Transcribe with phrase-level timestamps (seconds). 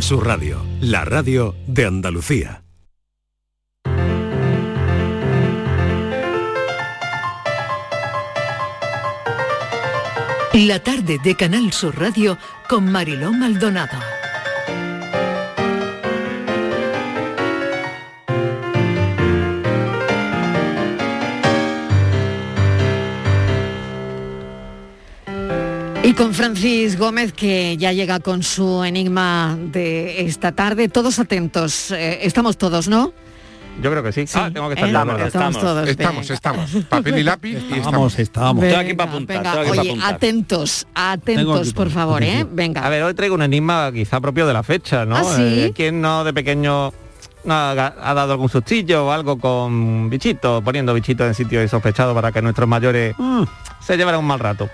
[0.00, 2.62] Su radio, la radio de Andalucía.
[10.54, 13.98] La tarde de Canal Sur Radio con Mariló Maldonado.
[26.10, 30.88] Y con Francis Gómez, que ya llega con su enigma de esta tarde.
[30.88, 31.92] Todos atentos.
[31.92, 33.12] Eh, estamos todos, ¿no?
[33.80, 34.24] Yo creo que sí.
[34.34, 35.26] Ah, tengo que estar yo, ¿verdad?
[35.28, 36.34] Estamos todos, Estamos, venga.
[36.34, 36.70] estamos.
[36.88, 37.78] Papel y lápiz y estamos.
[37.78, 38.54] Estamos, estamos.
[38.62, 39.50] Venga, Estoy aquí para apuntar, venga.
[39.52, 40.14] aquí para Oye, apuntar.
[40.14, 42.44] atentos, atentos, por favor, ¿eh?
[42.50, 42.84] Venga.
[42.84, 45.16] A ver, hoy traigo un enigma quizá propio de la fecha, ¿no?
[45.16, 45.42] ¿Ah, sí?
[45.44, 46.92] Eh, ¿Quién no de pequeño
[47.44, 52.14] no ha, ha dado algún sustillo o algo con bichitos, poniendo bichitos en sitios insospechados
[52.16, 53.44] para que nuestros mayores Mm.
[53.80, 54.68] se llevaran un mal rato?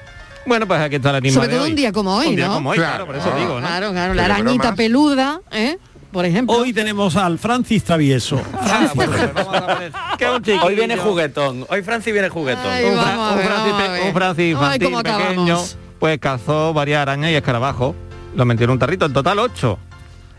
[0.47, 1.71] Bueno, pues aquí está el enigma Sobre de todo hoy.
[1.71, 2.55] un día como hoy, Un día ¿no?
[2.55, 3.07] como hoy, claro, Claro.
[3.07, 3.67] por eso digo, ¿no?
[3.67, 4.77] Claro, claro, la Pero arañita bromas.
[4.77, 5.79] peluda, ¿eh?
[6.13, 6.57] Por ejemplo.
[6.57, 8.41] Hoy tenemos al Francis Travieso.
[8.55, 10.65] Ah, pues vamos a poner que es un chiquillo.
[10.65, 11.67] Hoy viene juguetón.
[11.69, 12.65] Hoy Franci viene juguetón.
[12.67, 15.59] Ay, un, vamos Fra- a un ver, Francis, un Francis infantil ¿cómo pequeño,
[15.99, 17.95] pues cazó varias arañas y escarabajos.
[18.35, 19.79] Los metió en un tarrito, en total ocho.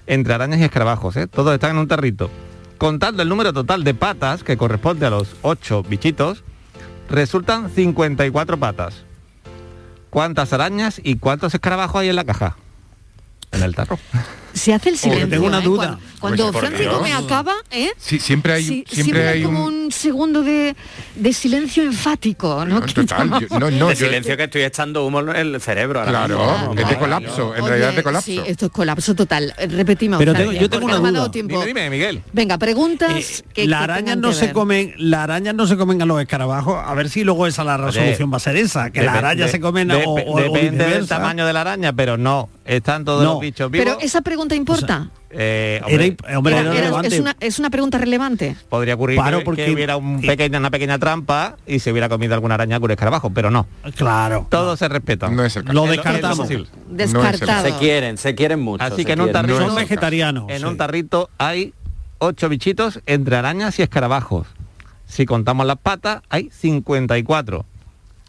[0.08, 1.28] Entre arañas y escarabajos, ¿eh?
[1.28, 2.30] Todos están en un tarrito.
[2.78, 6.44] Contando el número total de patas, que corresponde a los ocho bichitos,
[7.10, 9.04] resultan 54 patas.
[10.10, 12.58] ¿Cuántas arañas y cuántos escarabajos hay en la caja?
[13.52, 14.00] En el tarro.
[14.58, 15.30] Se hace el silencio.
[15.30, 15.64] tengo una ¿eh?
[15.64, 15.78] duda.
[15.88, 16.96] Cuando, cuando Pues, por Francis Dios.
[16.98, 17.92] Gómez acaba, ¿eh?
[17.98, 19.74] Sí, siempre hay, Sí, siempre hay como un...
[19.86, 20.76] un segundo de,
[21.16, 22.80] de silencio enfático, ¿no?
[22.80, 26.00] No, total, yo- no, no, de yo- silencio que estoy echando humo en el cerebro.
[26.00, 26.70] ahora Claro, mismo.
[26.72, 27.00] es de Claro.
[27.00, 28.26] colapso, en Oye, realidad es de colapso.
[28.26, 29.54] Sí, esto es colapso total.
[29.58, 30.18] Eh, Repetimos.
[30.20, 31.30] Pero tengo- yo tengo una me duda.
[31.30, 32.24] Dime, dime, Miguel.
[32.34, 36.02] Venga, preguntas Eh, que, arañas tengan no que se comen, las arañas no se comen
[36.02, 39.02] a los escarabajos, a ver si luego esa la resolución va a ser esa, que
[39.02, 42.50] arañas de- se comen o, Depende del tamaño de la araña, pero no.
[42.68, 43.34] Están todos No.
[43.34, 43.86] los bichos vivos.
[43.86, 45.10] Pero esa pregunta importa.
[45.30, 47.08] Eh, hombre, imp- hombre, Era- era era- relevante.
[47.16, 48.56] es, una, es una pregunta relevante.
[48.70, 52.10] podría ocurrir Claro, que, porque- que hubiera un pequeña, una pequeña trampa y se hubiera
[52.10, 53.66] comido alguna araña con escarabajo, pero no.
[53.96, 54.48] Claro.
[54.50, 55.30] Todo se respeta.
[55.30, 55.74] No es el caso.
[55.74, 56.50] Lo Es descartamos.
[56.90, 57.64] Descartado.
[57.66, 58.84] Se quieren, se quieren mucho.
[58.84, 60.46] Así que en un tarrito, No Son vegetarianos.
[60.50, 60.66] en sí.
[60.66, 61.74] un tarrito hay
[62.20, 64.48] ocho bichitos entre arañas y escarabajos.
[65.06, 67.66] Si contamos las patas, hay 54.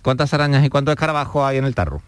[0.02, 2.02] ¿Cuántas arañas y cuántos escarabajos hay en el tarro?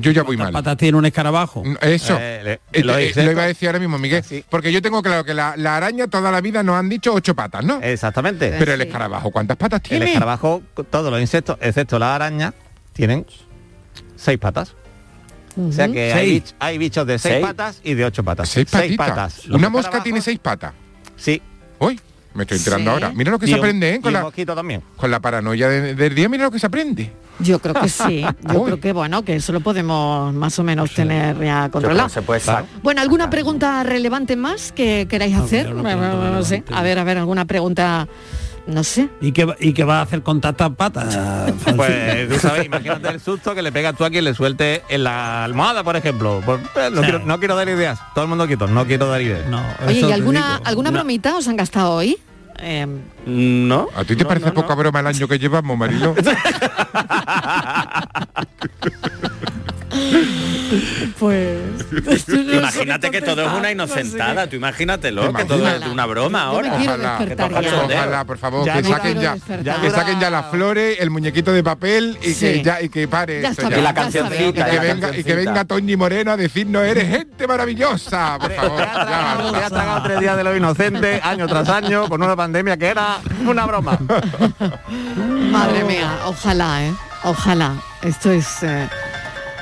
[0.00, 0.62] Yo ya voy ¿Cuántas mal.
[0.64, 1.62] patas tiene un escarabajo?
[1.80, 2.16] Eso.
[2.20, 4.20] Eh, le- Eh, lo eh, iba a decir ahora mismo, Miguel.
[4.20, 4.44] Así.
[4.48, 7.34] Porque yo tengo claro que la, la araña toda la vida nos han dicho ocho
[7.34, 7.80] patas, ¿no?
[7.82, 8.54] Exactamente.
[8.58, 10.06] Pero el escarabajo, ¿cuántas patas El tiene?
[10.06, 12.52] escarabajo, todos los insectos, excepto la araña,
[12.92, 13.26] tienen
[14.16, 14.74] seis patas.
[15.56, 17.46] O sea que hay, bich- hay bichos de seis, Seis.
[17.46, 18.48] patas y de ocho patas.
[18.48, 19.46] Seis patas.
[19.46, 20.72] Los Una mosca tiene seis patas.
[21.16, 21.42] Sí.
[21.78, 21.98] Hoy
[22.38, 22.94] me estoy enterando Sí.
[22.94, 23.12] ahora.
[23.14, 24.00] Mira lo que Y se un- aprende, ¿eh?
[24.00, 24.82] Con la, también.
[24.96, 27.12] con la paranoia de- del día, mira lo que se aprende.
[27.40, 28.24] Yo creo que sí.
[28.52, 28.64] Yo Uy.
[28.66, 32.08] creo que bueno, que eso lo podemos más o menos tener ya controlado.
[32.08, 32.40] se puede.
[32.82, 35.66] Bueno, ¿alguna pregunta relevante más que queráis hacer?
[35.66, 36.64] pregunta no sé.
[36.72, 38.08] A ver, a ver, alguna pregunta,
[38.66, 39.08] no sé.
[39.20, 41.16] ¿Y qué, va- ¿Y qué va a hacer con tantas patas?
[41.76, 45.04] Pues tú sabes, imagínate el susto que le pegas tú a quien le suelte en
[45.04, 46.42] la almohada, por ejemplo.
[46.44, 47.02] Pues, eh, no, Sí.
[47.02, 48.00] quiero, no quiero dar ideas.
[48.14, 49.46] Todo el mundo quieto, no quiero dar ideas.
[49.48, 50.98] No, Oye, ¿y alguna, alguna No.
[50.98, 52.18] bromita os han gastado hoy?
[52.60, 52.86] Eh,
[53.26, 53.86] ¿No?
[53.94, 54.60] ¿A ti te No, parece no, no.
[54.62, 56.14] poca broma el año que llevamos, Marilo?
[61.18, 61.58] pues...
[62.28, 66.74] Imagínate que todo es una inocentada, tú imagínatelo, que todo es una broma ahora.
[66.74, 69.36] Ojalá, que por favor, Ya que saquen ya,
[69.80, 72.46] que saquen ya las flores, el muñequito de papel y Sí.
[72.46, 73.90] que ya y que pare Ya esto la.
[73.90, 77.46] Y cancioncita, que, y la venga, y que venga Toñi Moreno a decirnos eres gente
[77.46, 78.76] maravillosa, por favor.
[78.76, 82.76] Te has ya tragado, tres días de lo inocente, año tras año, con una pandemia
[82.76, 83.98] que era una broma.
[85.50, 86.92] Madre mía, ojalá, ¿eh?
[87.24, 87.74] Ojalá.
[88.02, 88.88] Esto es eh,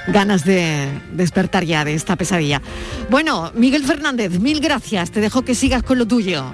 [0.09, 2.61] ganas de despertar ya de esta pesadilla.
[3.11, 5.11] Bueno, Miguel Fernández, mil gracias.
[5.11, 6.45] Te dejo que sigas con lo tuyo.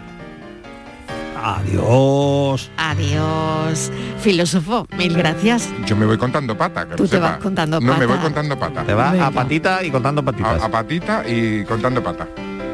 [1.45, 2.71] Adiós.
[2.77, 3.91] Adiós.
[4.21, 5.69] Filósofo, mil gracias.
[5.87, 7.31] Yo me voy contando pata, que Tú te sepa.
[7.33, 8.07] vas contando No, me pata.
[8.07, 8.85] voy contando pata.
[8.85, 9.27] Te vas Venga.
[9.27, 10.63] a patita y contando patitas.
[10.63, 12.29] A, a patita y contando pata.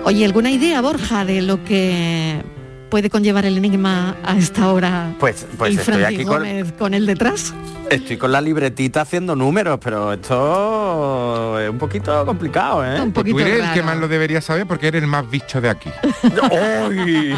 [0.04, 2.42] Oye, ¿alguna idea, Borja, de lo que
[2.88, 5.12] puede conllevar el enigma a esta hora?
[5.18, 7.54] Pues, pues y estoy Francis aquí con, Gómez con él detrás.
[7.90, 13.00] estoy con la libretita haciendo números, pero esto es un poquito complicado, ¿eh?
[13.00, 15.28] Un Pues poquito tú eres el que más lo deberías saber porque eres el más
[15.30, 15.90] bicho de aquí.
[16.88, 17.34] ¡Uy!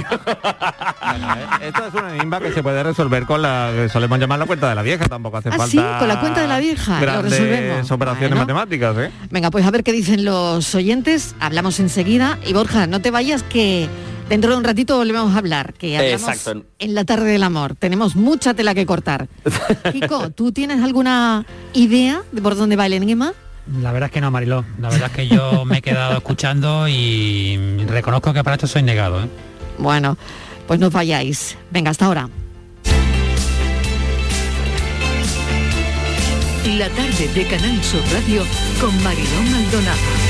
[1.62, 4.68] Esto es una enigma que se puede resolver con la que solemos llamar la cuenta
[4.68, 5.66] de la vieja, tampoco hace Ah, falta.
[5.70, 7.90] sí, con la cuenta de la vieja, lo grandes resolvemos.
[7.90, 8.40] operaciones Bueno.
[8.42, 9.10] matemáticas, ¿eh?
[9.30, 11.34] Venga, pues a ver qué dicen los oyentes.
[11.40, 12.38] Hablamos enseguida.
[12.46, 13.88] Y Borja, no te vayas que
[14.30, 15.74] dentro de un ratito volvemos a hablar.
[15.74, 16.64] Que hablamos Exacto.
[16.78, 17.74] en la tarde del amor.
[17.74, 19.28] Tenemos mucha tela que cortar.
[19.92, 21.44] Kiko, ¿tú tienes alguna
[21.74, 23.34] idea de por dónde va el enigma?
[23.82, 24.64] La verdad es que no, Mariló.
[24.80, 28.82] La verdad es que yo me he quedado escuchando y reconozco que para esto soy
[28.82, 29.22] negado.
[29.22, 29.28] ¿eh?
[29.78, 30.16] Bueno,
[30.66, 31.56] pues no vayáis.
[31.70, 32.28] Venga, hasta ahora.
[36.78, 38.44] La tarde de Canal Sur Radio
[38.80, 40.29] con Mariló Maldonado.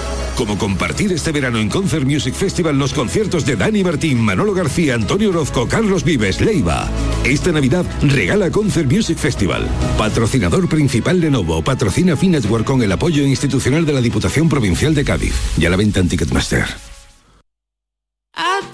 [0.35, 4.95] Como compartir este verano en Concert Music Festival los conciertos de Dani Martín, Manolo García,
[4.95, 6.89] Antonio Orozco, Carlos Vives, Leiva.
[7.23, 9.67] Esta Navidad regala Concert Music Festival.
[9.97, 15.33] Patrocinador principal Lenovo, patrocina Finetwork con el apoyo institucional de la Diputación Provincial de Cádiz.
[15.57, 16.65] Y a la venta en Ticketmaster.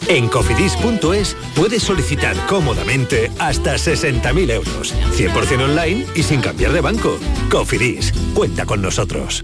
[0.08, 4.96] En cofidis.es puedes solicitar cómodamente hasta 60.000 euros.
[5.18, 7.18] 100% online y sin cambiar de banco.
[7.52, 9.44] Cofidis, cuenta con nosotros.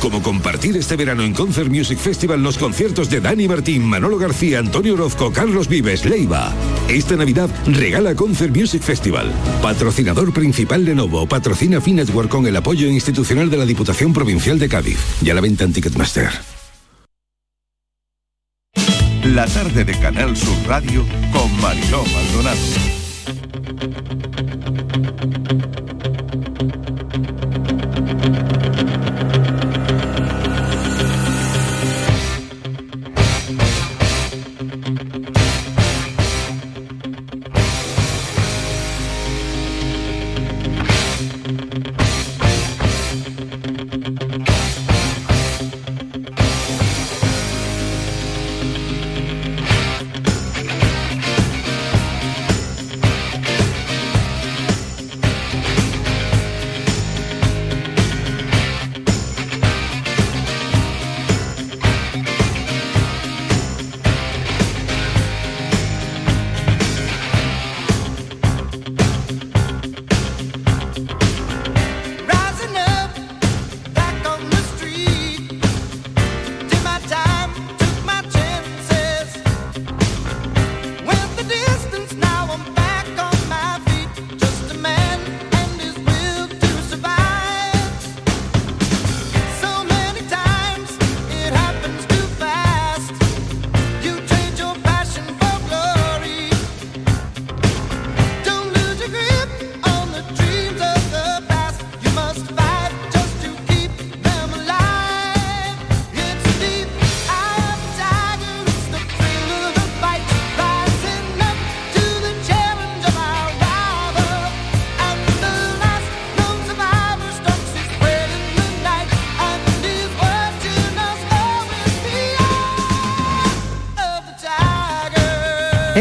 [0.00, 4.58] Como compartir este verano en Concert Music Festival los conciertos de Dani Martín, Manolo García,
[4.58, 6.52] Antonio Orozco, Carlos Vives, Leiva.
[6.88, 9.32] Esta Navidad regala Concert Music Festival.
[9.62, 14.98] Patrocinador principal Lenovo, patrocina Finetwork con el apoyo institucional de la Diputación Provincial de Cádiz.
[15.22, 16.30] Y a la venta en Ticketmaster.
[19.24, 22.60] La tarde de Canal Sur Radio con Mariló Maldonado.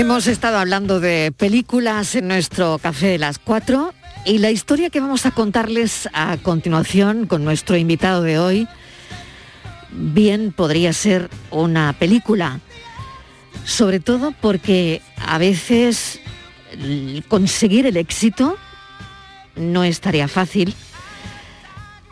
[0.05, 3.91] Hemos estado hablando de películas en nuestro café de las 4
[4.23, 8.67] y la historia que vamos a contarles a continuación con nuestro invitado de hoy
[9.91, 12.59] bien podría ser una película.
[13.63, 16.19] Sobre todo porque a veces
[17.27, 18.57] conseguir el éxito
[19.55, 20.75] no es tarea fácil.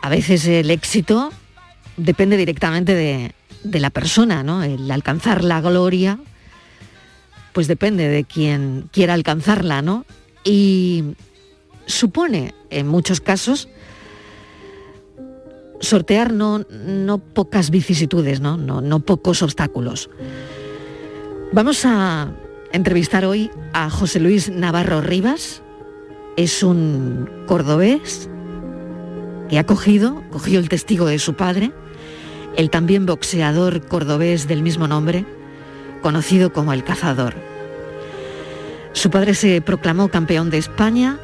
[0.02, 1.32] A veces el éxito
[1.96, 4.64] depende directamente de, de la persona, ¿no?
[4.64, 6.18] El alcanzar la gloria,
[7.54, 10.04] pues depende de quien quiera alcanzarla, ¿no?
[10.42, 11.14] Y
[11.86, 13.68] supone, en muchos casos,
[15.80, 18.56] sortear no, no pocas vicisitudes, ¿no?
[18.56, 20.10] No, no pocos obstáculos.
[21.52, 22.32] Vamos a
[22.72, 25.62] entrevistar hoy a José Luis Navarro Rivas.
[26.36, 28.28] Es un cordobés
[29.48, 31.70] que ha cogido, cogió el testigo de su padre,
[32.56, 35.24] el también boxeador cordobés del mismo nombre,
[36.04, 37.32] conocido como el cazador.
[38.92, 41.18] Su padre se proclamó campeón de España,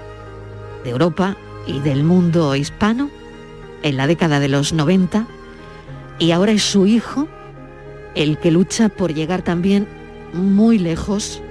[0.84, 3.10] de Europa y del mundo hispano
[3.82, 5.26] en la década de los 90
[6.18, 7.28] y ahora es su hijo
[8.14, 9.87] el que lucha por llegar también
[10.32, 11.42] muy lejos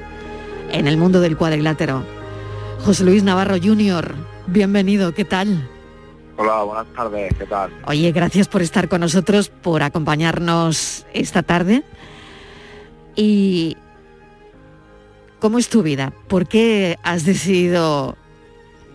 [0.71, 2.03] en el mundo del cuadrilátero.
[2.83, 4.15] José Luis Navarro Jr.,
[4.47, 5.69] bienvenido, ¿qué tal?
[6.35, 7.69] Hola, buenas tardes, ¿qué tal?
[7.85, 11.83] Oye, gracias por estar con nosotros, por acompañarnos esta tarde.
[13.15, 13.77] ¿Y
[15.39, 16.13] cómo es tu vida?
[16.27, 18.17] ¿Por qué has decidido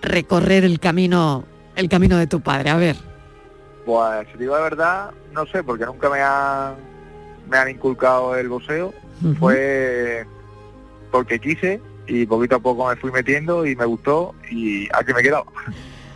[0.03, 1.45] recorrer el camino,
[1.77, 2.71] el camino de tu padre?
[2.71, 2.97] A ver.
[3.85, 6.75] Pues si digo la verdad, no sé, porque nunca me han,
[7.49, 8.95] me han inculcado el boxeo.
[9.39, 10.27] Fue
[11.11, 15.21] porque quise y poquito a poco me fui metiendo y me gustó y aquí me
[15.21, 15.47] he quedado.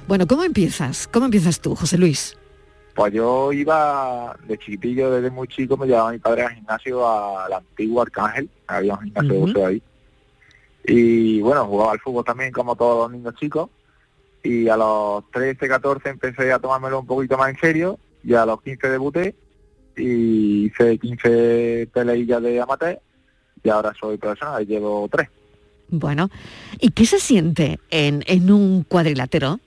[0.07, 1.09] Bueno, ¿cómo empiezas?
[1.09, 2.37] ¿Cómo empiezas tú, José Luis?
[2.99, 7.53] Pues yo iba de chiquitillo, desde muy chico, me llevaba mi padre al gimnasio al
[7.53, 9.47] antiguo Arcángel, había un gimnasio de Ujú.
[9.47, 9.83] boxeo ahí.
[10.85, 13.71] Y bueno, jugaba al fútbol también como todos los niños chicos.
[14.43, 18.45] Y a los 13, 14 empecé a tomármelo un poquito más en serio y a
[18.45, 19.37] los 15 debuté
[19.97, 22.99] y hice 15 peleillas de amateur
[23.63, 25.29] y ahora soy profesional y llevo tres.
[25.89, 26.31] Bueno,
[26.81, 29.61] ¿y qué se siente en, en un cuadrilátero?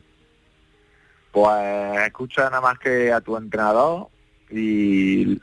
[1.31, 4.07] Pues escucha nada más que a tu entrenador
[4.49, 5.37] y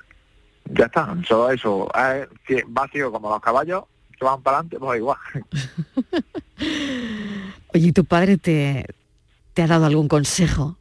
[0.66, 1.88] ya está, solo eso.
[1.94, 3.84] Es ci- vacío como los caballos
[4.18, 5.18] que van para adelante, pues igual.
[7.74, 8.84] Oye, ¿y tu padre te,
[9.54, 10.76] te ha dado algún consejo?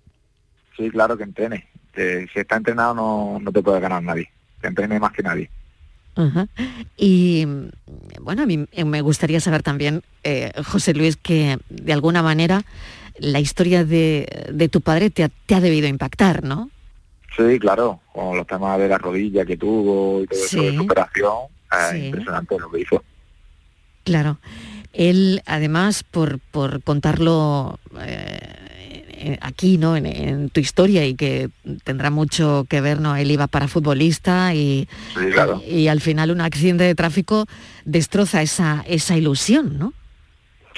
[0.76, 1.68] Sí, claro que entrene.
[1.94, 4.30] Que si está entrenado no, no te puede ganar nadie.
[4.62, 5.50] Que entrene más que nadie.
[6.18, 6.48] Ajá.
[6.98, 7.46] Y
[8.20, 12.64] bueno, a mí me gustaría saber también, eh, José Luis, que de alguna manera
[13.20, 16.70] la historia de, de tu padre te ha, te ha debido impactar, ¿no?
[17.38, 20.76] Sí, claro, con los temas de la rodilla que tuvo y todo eso de Sí.
[20.78, 21.34] su operación,
[21.72, 22.06] es Sí.
[22.08, 23.04] impresionante lo que hizo.
[24.04, 24.40] Claro.
[24.94, 28.40] Él, además, por, por contarlo eh,
[29.42, 29.96] aquí, ¿no?
[29.96, 31.50] En, en tu historia y que
[31.84, 33.16] tendrá mucho que ver, ¿no?
[33.16, 35.62] Él iba para futbolista y, Sí, claro.
[35.68, 37.46] y al final un accidente de tráfico
[37.86, 39.94] destroza esa, esa ilusión, ¿no?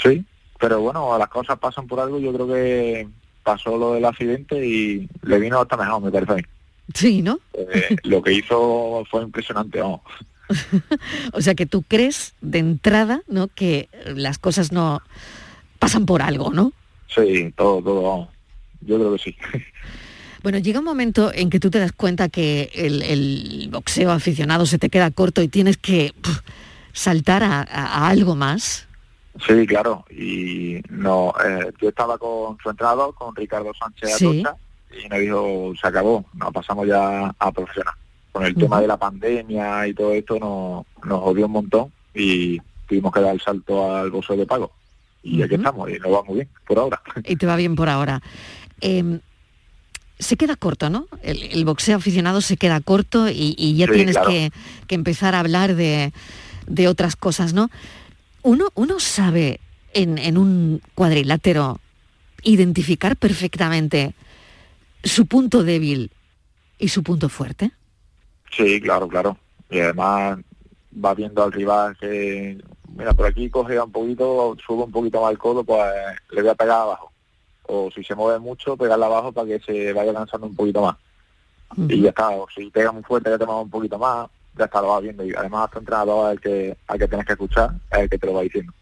[0.02, 0.24] Sí,
[0.60, 2.20] pero bueno, las cosas pasan por algo.
[2.20, 3.08] Yo creo que
[3.44, 6.46] pasó lo del accidente y le vino hasta mejor, me parece.
[6.94, 7.40] Sí, ¿no?
[7.54, 10.02] Eh, lo que hizo fue impresionante, vamos.
[11.34, 13.48] O sea que tú crees de entrada, ¿no?
[13.50, 15.02] Que las cosas no
[15.78, 16.74] pasan por algo, ¿no?
[17.14, 18.30] Sí, todo, todo, vamos.
[18.82, 19.36] Yo creo que sí.
[20.42, 24.66] Bueno, llega un momento en que tú te das cuenta que el, el boxeo aficionado
[24.66, 26.14] se te queda corto y tienes que
[26.94, 27.64] saltar a, a-
[28.06, 28.88] a algo más.
[29.46, 30.06] Sí, claro.
[30.10, 34.28] Y no, eh, yo estaba con su entrenador, con Ricardo Sánchez Sí.
[34.46, 34.56] Atocha,
[35.04, 37.94] y me dijo, se acabó, nos pasamos ya a profesional.
[38.32, 42.60] Con el tema de la pandemia y todo esto nos, nos jodió un montón y
[42.88, 44.72] tuvimos que dar el salto al boxeo de pago.
[45.24, 45.62] Y aquí Ujú.
[45.64, 47.02] estamos, y nos va muy bien, por ahora.
[47.26, 48.22] Y te va bien por ahora.
[48.82, 49.20] Eh,
[50.18, 51.08] se queda corto, ¿no?
[51.22, 54.30] El, el boxeo aficionado se queda corto y, y ya Sí, tienes claro.
[54.32, 54.52] que,
[54.88, 56.12] que empezar a hablar de,
[56.68, 57.70] de otras cosas, ¿no?
[58.42, 59.60] Uno, uno sabe
[59.94, 61.80] en, en un cuadrilátero
[62.44, 64.14] identificar perfectamente
[65.04, 66.12] su punto débil
[66.78, 67.72] y su punto fuerte.
[68.56, 69.38] Sí, claro, claro.
[69.70, 70.40] Y además
[71.04, 72.58] va viendo al rival que,
[72.96, 75.84] mira, por aquí coge un poquito, sube un poquito más el codo, pues
[76.32, 77.12] le voy a pegar abajo.
[77.64, 80.96] O si se mueve mucho, pegarle abajo para que se vaya cansando un poquito más.
[81.88, 84.28] Y ya está, o si pega muy fuerte, ya te mueve un poquito más,
[84.58, 85.24] ya está, lo vas viendo.
[85.24, 88.26] Y además tu entrenador el que, al que tienes que escuchar, es el que te
[88.26, 88.74] lo va diciendo.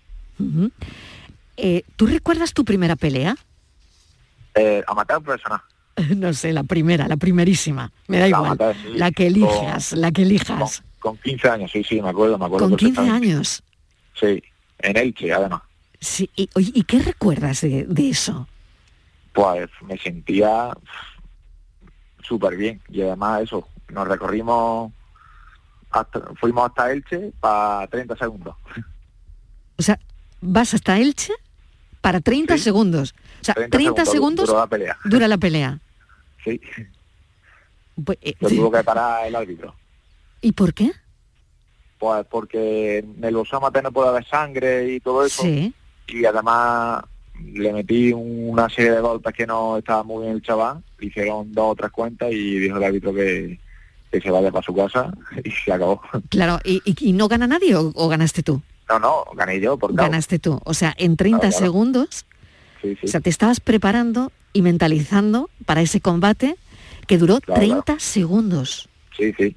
[1.58, 3.36] Eh, ¿Tú recuerdas tu primera pelea?
[4.56, 5.62] Eh, amateur profesional.
[6.16, 7.92] No sé, la primera, la primerísima.
[8.08, 8.76] Me da La igual.
[8.84, 8.94] sí.
[8.98, 10.84] La que elijas, la que elijas.
[11.00, 12.70] Con 15 años, sí, sí, me acuerdo, me acuerdo.
[12.70, 13.34] Con 15 perfectamente.
[13.34, 13.64] años.
[14.20, 14.42] Sí,
[14.80, 15.62] en Elche, además.
[16.00, 18.48] Sí, y, oye, ¿y qué recuerdas de, de eso?
[19.34, 20.76] pues me sentía
[22.24, 24.92] súper bien y además eso nos recorrimos
[25.92, 28.56] hasta, fuimos hasta Elche para 30 segundos
[29.78, 30.00] O sea,
[30.42, 31.34] vas hasta Elche
[32.02, 33.14] para 30 segundos.
[33.42, 34.98] O sea, 30, segundos duró la pelea.
[35.06, 35.80] dura la pelea.
[36.44, 36.60] Sí,
[38.04, 39.76] Pues, eh, lo tuvo que parar el árbitro.
[40.42, 40.94] ¿Y por qué?
[42.00, 45.44] Pues porque en el amateur no puede haber sangre y todo eso.
[45.44, 45.74] Sí.
[46.08, 47.04] Y además
[47.44, 50.84] le metí una serie de golpes que no estaba muy bien el chaval.
[51.00, 53.60] Le hicieron dos o tres cuentas y dijo el árbitro que,
[54.12, 55.12] que se vaya para su casa
[55.44, 56.02] y se acabó.
[56.30, 58.62] Claro, ¿y, y- no gana nadie o, o ganaste tú?
[58.90, 59.94] No, no, gané yo por.
[59.94, 60.62] Ganaste tú.
[60.64, 61.66] O sea, en 30 Claro, claro.
[61.66, 62.26] segundos,
[62.82, 63.06] Sí, sí.
[63.06, 66.56] o sea, te estabas preparando y mentalizando para ese combate
[67.08, 68.88] que duró Claro, 30 segundos.
[69.18, 69.56] Sí, sí.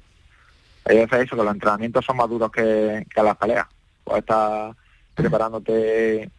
[0.85, 3.67] Hay veces eso, que los entrenamientos son más duros que, que las peleas.
[4.03, 4.75] Puedes estar
[5.13, 6.29] preparándote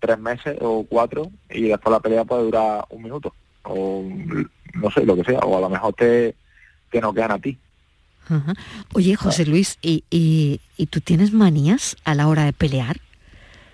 [0.00, 3.34] tres meses o cuatro y después la pelea puede durar un minuto.
[3.62, 4.04] O
[4.74, 5.38] no sé, lo que sea.
[5.40, 6.34] O a lo mejor te,
[6.90, 7.58] te noquean a ti.
[8.28, 8.54] Ajá.
[8.94, 12.96] Oye, José Luis, ¿y, y, y tú tienes manías a la hora de pelear?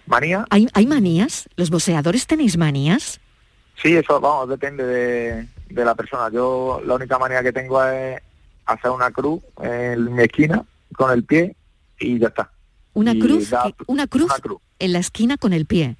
[0.06, 0.44] ¿Manía?
[0.50, 1.48] ¿Hay, ¿Hay manías?
[1.56, 3.20] ¿Los boxeadores tenéis manías?
[3.80, 6.30] Sí, eso, vamos, depende de, de la persona.
[6.32, 8.20] Yo la única manera que tengo es
[8.72, 11.56] hacer una cruz en mi esquina con el pie
[11.98, 12.50] y ya está.
[12.94, 14.58] Una cruz, da- una cruz una cruz.
[14.78, 15.96] en la esquina con el pie.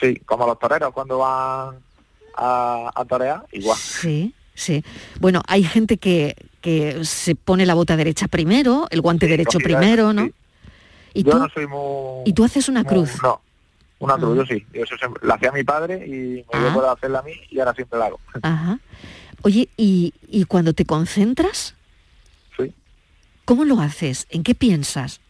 [0.00, 1.76] Sí, como los toreros cuando van
[2.36, 3.76] a, a torear, igual.
[3.78, 4.84] Sí, sí.
[5.20, 10.04] Bueno, hay gente que, que se pone la bota derecha primero, el guante derecho primero,
[10.10, 10.24] eso, ¿no?
[10.26, 10.34] sí.
[11.14, 12.22] Y yo tú, no soy muy...
[12.24, 13.10] y tú haces una muy- cruz.
[13.22, 13.40] No,
[13.98, 14.44] una cruz, Ah.
[14.48, 14.66] yo sí.
[14.72, 16.58] Yo eso siempre, la hacía mi padre y me Ah.
[16.60, 18.20] dio por hacerla a mí y ahora siempre la hago.
[18.42, 18.78] Ajá.
[19.42, 21.74] Oye, ¿y, y cuando te concentras?
[23.52, 24.26] ¿Cómo lo haces?
[24.30, 25.20] ¿En qué piensas?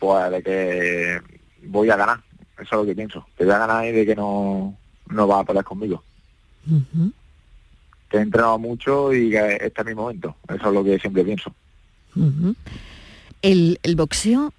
[0.00, 1.20] Pues de que
[1.62, 2.24] voy a ganar.
[2.54, 3.24] Eso es lo que pienso.
[3.38, 4.76] Que voy a ganar y de que no,
[5.08, 6.02] no va a pelear conmigo.
[6.68, 7.12] Ujú,
[8.10, 10.34] Que he entrenado mucho y que este es mi momento.
[10.48, 11.54] Eso es lo que siempre pienso.
[13.42, 14.52] El, el boxeo,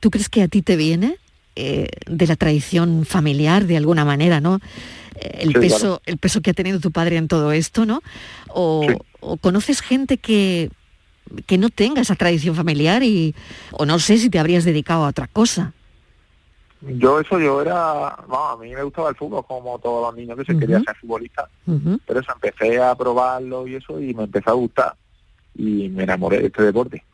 [0.00, 1.16] ¿tú crees que a ti te viene
[1.54, 4.58] eh, de la tradición familiar de alguna manera, no?
[5.14, 6.02] Eh, El Sí, peso, claro.
[6.06, 8.02] el peso que ha tenido tu padre en todo esto, ¿no?
[8.48, 10.72] O, o conoces gente que,
[11.46, 13.34] que no tenga esa tradición familiar y,
[13.72, 15.72] o no sé si te habrías dedicado a otra cosa.
[16.80, 18.16] Yo eso, yo era...
[18.26, 20.96] Vamos, a mí me gustaba el fútbol como todos los niños que se querían ser
[20.96, 21.48] futbolistas.
[21.66, 22.00] Ujú.
[22.06, 24.94] Pero eso, empecé a probarlo y eso y me empezó a gustar.
[25.54, 27.04] Y me enamoré de este deporte.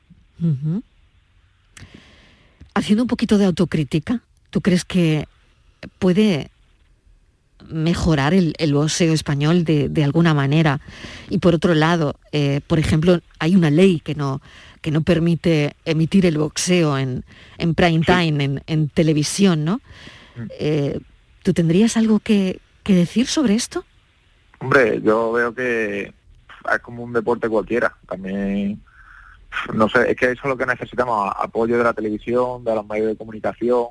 [2.74, 5.26] Haciendo un poquito de autocrítica, ¿tú crees que
[5.98, 6.50] puede
[7.68, 10.80] mejorar el, el boxeo español de, de alguna manera?
[11.30, 14.40] Y por otro lado, eh, por ejemplo, hay una ley que no,
[14.80, 17.24] que no permite emitir el boxeo en,
[17.58, 19.80] en prime time, en, en televisión, ¿no?
[20.58, 21.00] Eh,
[21.42, 23.84] ¿Tú tendrías algo que, que decir sobre esto?
[24.58, 26.12] Hombre, yo veo que
[26.72, 27.96] es como un deporte cualquiera.
[28.08, 28.82] También,
[29.72, 32.86] no sé, es que eso es lo que necesitamos, apoyo de la televisión, de los
[32.86, 33.86] medios de comunicación,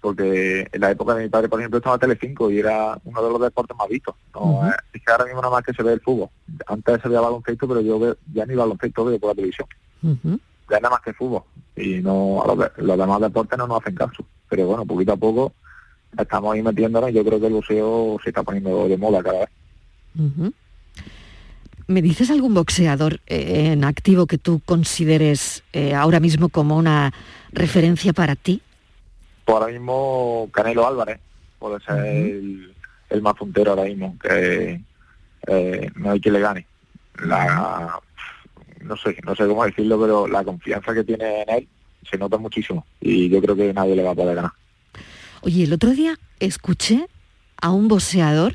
[0.00, 3.30] porque en la época de mi padre, por ejemplo, estaba Telecinco y era uno de
[3.30, 4.14] los deportes más vistos.
[4.34, 6.28] No, Eh, Es que ahora mismo nada más que se ve el fútbol.
[6.66, 9.68] Antes se veía baloncesto, pero yo veo, ya ni baloncesto veo por la televisión.
[10.70, 11.42] Ya nada más que fútbol.
[11.76, 14.24] Y no a los, de- los demás deportes no nos hacen caso.
[14.48, 15.52] Pero bueno, poquito a poco
[16.18, 19.40] estamos ahí metiéndonos y yo creo que el boxeo se está poniendo de moda cada
[19.40, 19.48] vez.
[21.86, 27.12] ¿Me dices algún boxeador eh, en activo que tú consideres eh, ahora mismo como una
[27.52, 28.62] referencia para ti?
[29.50, 31.18] Pues ahora mismo Canelo Álvarez
[31.58, 32.72] puede ser el,
[33.08, 34.80] el más puntero ahora mismo, que
[35.48, 36.66] eh, no hay que le gane.
[37.24, 37.98] La,
[38.80, 41.68] no sé, no sé cómo decirlo, pero la confianza que tiene en él
[42.08, 44.52] se nota muchísimo y yo creo que nadie le va a poder ganar.
[45.40, 47.08] Oye, el otro día escuché
[47.60, 48.54] a un boxeador,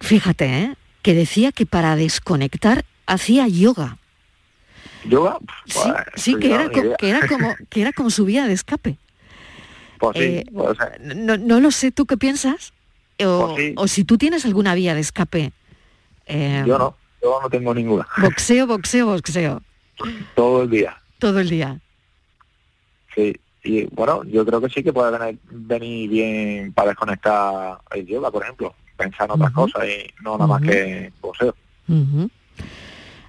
[0.00, 0.74] fíjate, ¿eh?
[1.02, 3.98] que decía que para desconectar hacía yoga.
[5.04, 5.38] ¿Yoga?
[5.66, 8.98] Sí, sí, que era, que era como que era como su vía de escape.
[10.02, 11.00] Pues sí, Eh, puede ser.
[11.00, 12.72] No, no lo sé, ¿tú qué piensas?
[13.24, 13.74] O, Pues sí.
[13.76, 15.52] o si tú tienes alguna vía de escape.
[16.26, 18.08] eh, Yo no, yo no tengo ninguna.
[18.20, 19.62] Boxeo, boxeo, boxeo.
[20.34, 20.96] Todo el día.
[21.20, 21.78] Todo el día.
[23.14, 28.04] Sí, y bueno, yo creo que sí que puede venir, venir bien para desconectar el
[28.04, 31.54] yoga, por ejemplo, pensar en otras cosas y no nada más que boxeo.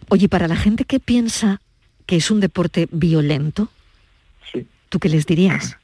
[0.09, 1.61] Oye, para la gente que piensa
[2.07, 3.69] que es un deporte violento,
[4.51, 4.65] Sí.
[4.89, 5.77] ¿tú qué les dirías?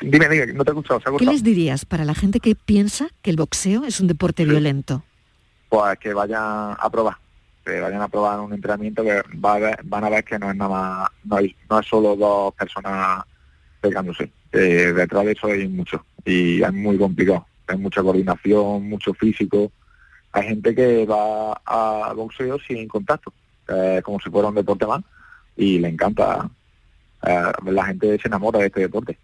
[0.00, 2.54] Dime, dime, no te he escuchado, ¿se ha ¿Qué les dirías para la gente que
[2.54, 5.02] piensa que el boxeo es un deporte violento?
[5.68, 6.42] Pues que vayan
[6.78, 7.16] a probar,
[7.64, 10.50] que vayan a probar un entrenamiento que va a ver- van a ver que no
[10.50, 13.24] es nada más, no, hay, no es solo dos personas
[13.80, 19.12] pegándose, eh, detrás de eso hay mucho y es muy complicado, hay mucha coordinación, mucho
[19.14, 19.70] físico,
[20.32, 23.32] hay gente que va al boxeo sin contacto,
[23.68, 25.02] eh, como si fuera un deporte más
[25.56, 26.48] y le encanta,
[27.26, 29.18] eh, la gente se enamora de este deporte.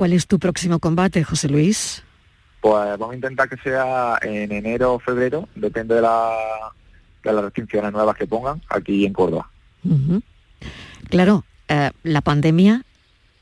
[0.00, 2.02] ¿Cuál es tu próximo combate, José Luis?
[2.62, 6.72] Pues vamos a intentar que sea en enero o febrero, depende de, la,
[7.22, 9.50] de las restricciones nuevas que pongan aquí en Córdoba.
[11.10, 12.82] Claro, eh, la pandemia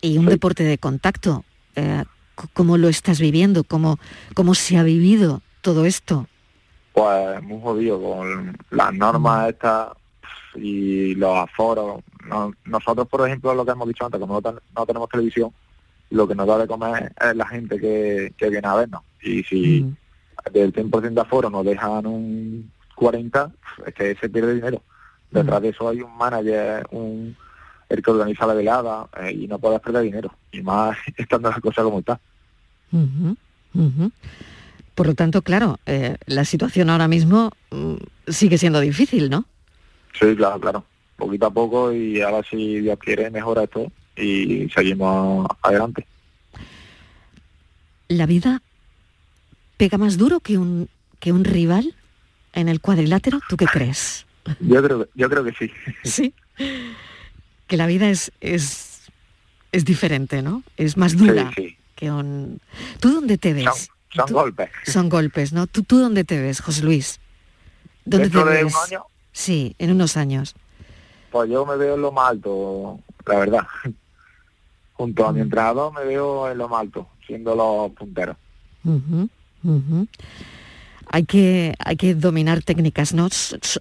[0.00, 1.44] y un deporte de contacto,
[1.76, 2.02] eh,
[2.54, 3.62] ¿cómo lo estás viviendo?
[3.62, 4.00] ¿Cómo,
[4.34, 6.26] ¿Cómo se ha vivido todo esto?
[6.92, 9.90] Pues muy jodido con las normas estas
[10.56, 12.02] y los aforos.
[12.26, 15.52] No- nosotros, por ejemplo, lo que hemos dicho antes, como no, ten- no tenemos televisión,
[16.10, 19.02] lo que nos da de comer es la gente que, que viene a vernos.
[19.22, 19.84] Y si
[20.52, 23.50] del 100% de aforo nos dejan un 40,
[23.86, 24.82] es que se pierde dinero.
[25.30, 27.36] Detrás de eso hay un manager, un
[27.88, 30.32] el que organiza la velada eh, y no puedes perder dinero.
[30.52, 32.20] Y más estando las cosas como está.
[34.94, 37.94] Por lo tanto, claro, eh, la situación ahora mismo mm,
[38.28, 39.44] sigue siendo difícil, ¿no?
[40.18, 40.84] Sí, claro, claro.
[41.16, 46.06] Poquito a poco y ahora si Dios quiere mejora esto y seguimos adelante.
[48.08, 48.62] ¿La vida
[49.76, 50.88] pega más duro que un,
[51.20, 51.94] que un rival
[52.52, 53.40] en el cuadrilátero?
[53.48, 54.26] ¿Tú qué crees?
[54.60, 55.70] Yo creo, yo creo que sí.
[56.04, 56.34] Sí.
[57.66, 59.02] Que la vida es, es,
[59.72, 60.62] es diferente, ¿no?
[60.78, 61.76] Es más dura Sí, sí.
[61.96, 62.60] que un...
[62.98, 63.90] ¿Tú dónde te ves?
[64.14, 64.70] Son golpes.
[64.86, 65.66] Son golpes, ¿no?
[65.66, 67.20] ¿Tú, ¿Tú dónde te ves, José Luis?
[68.06, 68.74] ¿Dónde Dentro te de ves?
[68.74, 70.54] un año, Sí, en unos años.
[71.30, 73.66] pues yo me veo en lo más alto, la verdad.
[74.98, 78.36] Junto a mi entrenador me veo en lo más alto, siendo los punteros.
[81.10, 83.28] Hay que, hay que dominar técnicas, ¿no?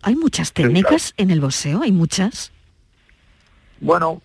[0.03, 2.51] Hay muchas técnicas en el boxeo, hay muchas.
[3.81, 4.21] Bueno,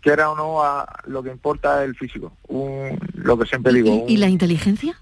[0.00, 2.32] quiera o no, a- lo que importa es el físico.
[2.48, 4.04] Un- lo que siempre digo.
[4.08, 4.98] ¿Y la inteligencia?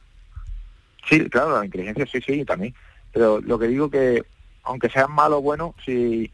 [1.08, 2.74] Sí, claro, la inteligencia sí, sí, también.
[3.12, 4.22] Pero lo que digo que,
[4.64, 6.30] aunque seas malo o bueno, si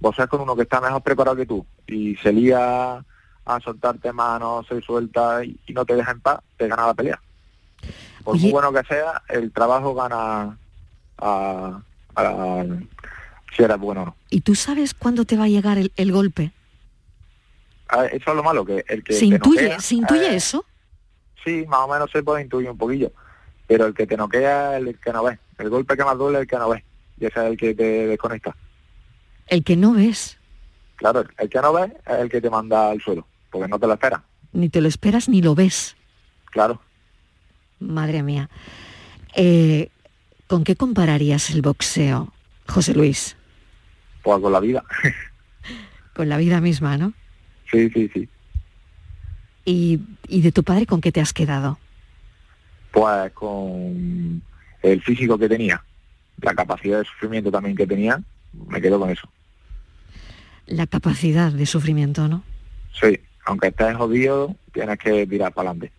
[0.00, 3.04] vos seas con uno que está mejor preparado que tú y se lía
[3.46, 6.94] a soltarte manos, se suelta y, y no te deja en paz, te gana la
[6.94, 7.20] pelea.
[8.24, 10.58] Por muy bueno que sea, el trabajo gana
[11.18, 11.80] a,
[12.16, 12.64] a-
[13.56, 14.16] si eres bueno o no.
[14.30, 16.52] ¿Y tú sabes cuándo te va a llegar el, el golpe?
[17.96, 20.36] Ver, Eso es lo malo, que el que ¿Se te intuye, noquea, ¿se intuye eh,
[20.36, 20.64] eso?
[21.44, 23.12] Sí, más o menos se puede intuir un poquillo.
[23.68, 25.38] Pero el que te noquea es el que no ve.
[25.58, 26.84] El golpe que más duele es el que no ve.
[27.18, 28.54] Y ese es el que te desconecta.
[29.46, 30.36] El que no ves,
[30.96, 33.86] Claro, el que no ve es el que te manda al suelo, porque no te
[33.86, 34.22] lo espera.
[34.52, 35.96] ni te lo esperas ni lo ves.
[36.50, 36.80] Claro.
[37.80, 38.48] Madre mía.
[39.34, 39.90] Eh,
[40.46, 42.32] ¿Con qué compararías el boxeo,
[42.68, 43.36] José Luis?
[44.22, 44.84] Pues con la vida.
[46.14, 47.12] Con la vida misma, ¿no?
[47.70, 48.28] sí, sí, sí.
[49.64, 51.78] ¿Y, y de tu padre con qué te has quedado?
[52.92, 54.40] Pues con
[54.82, 55.84] el físico que tenía,
[56.40, 58.22] la capacidad de sufrimiento también que tenía,
[58.68, 59.28] me quedo con eso.
[60.66, 62.44] La capacidad de sufrimiento, ¿no?
[63.00, 65.92] Sí, aunque estés jodido, tienes que tirar para adelante.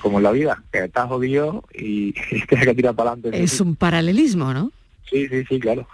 [0.00, 2.12] Como en la vida, que estás jodido y,
[2.48, 3.42] tienes que tirar para adelante.
[3.42, 4.72] Es un paralelismo, ¿no?
[5.10, 5.86] Sí, sí, sí, claro.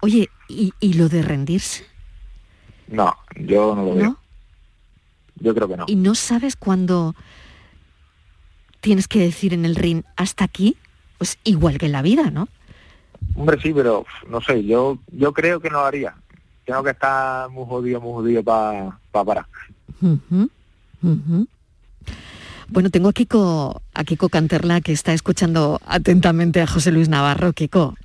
[0.00, 1.84] Oye, ¿y, y lo de rendirse?
[2.88, 4.04] No, yo no lo veo.
[4.04, 4.18] ¿No?
[5.36, 5.84] Yo creo que no.
[5.88, 7.14] ¿Y no sabes cuándo
[8.80, 10.76] tienes que decir en el ring hasta aquí?
[11.18, 12.48] Pues igual que en la vida, ¿no?
[13.34, 16.14] Hombre, sí, pero no sé, yo yo creo que no lo haría.
[16.64, 19.46] Tengo que estar muy jodido, muy jodido para parar.
[20.00, 20.48] Ujú,
[21.02, 21.46] ujú.
[22.68, 27.52] Bueno, tengo a Kiko, a Kiko Canterla que está escuchando atentamente a José Luis Navarro.
[27.52, 27.96] Kiko,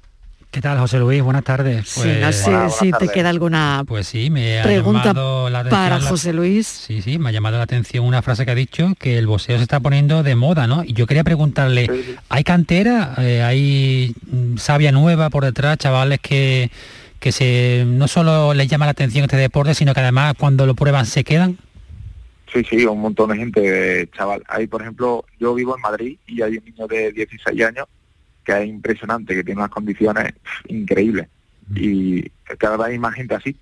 [0.49, 1.21] ¿Qué tal, José Luis?
[1.21, 1.87] Buenas tardes.
[1.89, 5.81] sí, no sé si te queda alguna Pues sí, me ha pregunta llamado la atención
[5.83, 6.65] para la- José Luis.
[6.67, 9.57] Sí, sí, me ha llamado la atención una frase que ha dicho, que el boxeo
[9.57, 10.83] se está poniendo de moda, ¿no?
[10.83, 11.87] Y yo quería preguntarle,
[12.29, 13.13] ¿hay cantera?
[13.19, 16.71] Eh, ¿Hay mm, savia nueva por detrás, chavales que,
[17.19, 20.75] que se no solo les llama la atención este deporte, sino que además cuando lo
[20.75, 21.57] prueban se quedan?
[22.53, 24.43] Sí, sí, un montón de gente, chaval.
[24.47, 27.87] Hay, por ejemplo, yo vivo en Madrid y hay un niño de 16 años
[28.43, 30.33] que es impresionante, que tiene unas condiciones
[30.67, 31.27] increíbles.
[31.75, 33.55] Y cada vez hay más gente así.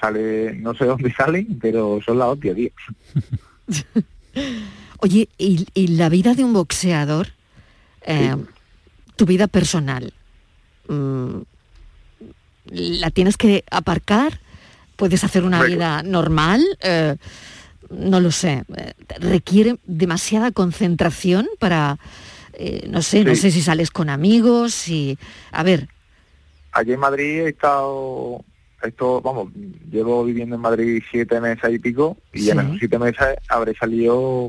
[0.00, 2.70] Sale, no sé dónde salen, pero son la hostia, tío.
[4.98, 7.28] Oye, ¿y, y la vida de un boxeador,
[8.02, 8.34] eh,
[9.16, 10.12] tu vida personal,
[10.88, 11.38] mm,
[12.72, 14.40] la tienes que aparcar?
[14.96, 16.64] ¿Puedes hacer una vida normal?
[16.80, 17.16] Eh,
[17.90, 18.64] no lo sé.
[18.76, 21.98] eh, ¿Requiere demasiada concentración para,
[22.54, 25.18] eh, no sé, no sé si sales con amigos, si...
[25.50, 25.88] A ver,
[26.74, 28.42] Aquí en Madrid he estado,
[28.82, 29.48] esto, vamos,
[29.90, 32.64] llevo viviendo en Madrid siete meses y pico, y en Sí.
[32.64, 34.48] esos siete meses habré salido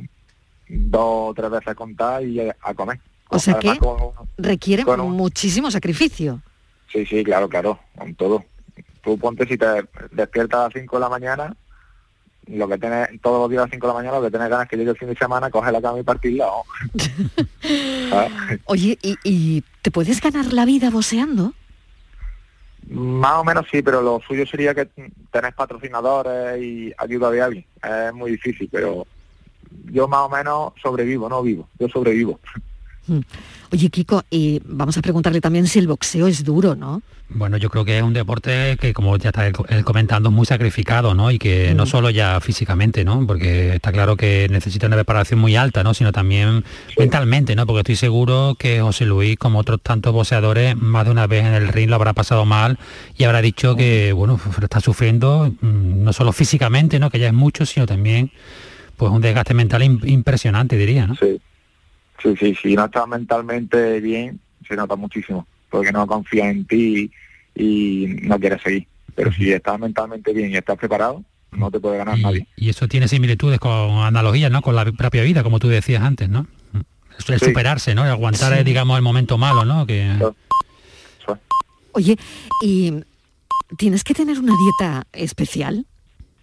[0.69, 2.99] dos o tres veces a contar y a, a comer.
[3.27, 3.97] o sea que con-
[4.37, 6.41] requiere con un- muchísimo sacrificio.
[6.93, 8.45] Sí, sí, claro, claro, con todo.
[9.03, 9.65] Tú ponte si te
[10.11, 11.55] despiertas a las 5 de la mañana,
[12.47, 14.49] lo que tenés todos los días a las 5 de la mañana, lo que tenés
[14.49, 16.45] ganas es que llegue el fin de semana, coge la cama y partirla.
[16.45, 16.63] ¿no?
[18.09, 18.59] ¿Sabes?
[18.65, 21.53] Oye, ¿y, y te puedes ganar la vida boxeando?
[22.89, 24.85] Más o menos sí, pero lo suyo sería que
[25.31, 27.65] tenés patrocinadores y ayuda de alguien.
[27.81, 29.07] Es muy difícil, pero
[29.85, 32.39] yo más o menos sobrevivo, no vivo, yo sobrevivo.
[33.07, 33.19] Mm.
[33.71, 37.01] Oye, Kiko, y vamos a preguntarle también si el boxeo es duro, ¿no?
[37.35, 40.45] Bueno, yo creo que es un deporte que, como ya está él comentando, es muy
[40.45, 41.31] sacrificado, ¿no?
[41.31, 41.87] Y que no Mm.
[41.87, 43.25] solo ya físicamente, ¿no?
[43.25, 45.93] Porque está claro que necesita una preparación muy alta, ¿no?
[45.95, 46.63] Sino también
[46.97, 47.65] mentalmente, ¿no?
[47.65, 51.53] Porque estoy seguro que José Luis, como otros tantos boxeadores, más de una vez en
[51.53, 52.77] el ring lo habrá pasado mal
[53.17, 57.09] y habrá dicho que, bueno, está sufriendo mm, no solo físicamente, ¿no?
[57.09, 58.31] Que ya es mucho, sino también,
[58.95, 61.15] pues, un desgaste mental im- impresionante, diría, ¿no?
[61.15, 61.41] Sí,
[62.23, 67.11] sí, sí, si no estás mentalmente bien, se nota muchísimo, porque no confías en ti
[67.55, 68.87] y no quieres seguir.
[69.15, 72.47] Pero si estás mentalmente bien y estás preparado, no te puede ganar nadie.
[72.55, 74.61] Y eso tiene similitudes con analogías, ¿no?
[74.63, 76.47] Con la propia vida, como tú decías antes, ¿no?
[77.27, 77.45] El Sí.
[77.45, 78.03] superarse, ¿no?
[78.05, 78.63] El aguantar, Sí.
[78.63, 79.85] digamos, el momento malo, ¿no?
[79.85, 80.11] Que...
[81.91, 82.17] Oye,
[82.63, 82.91] ¿y
[83.77, 85.85] tienes que tener una dieta especial,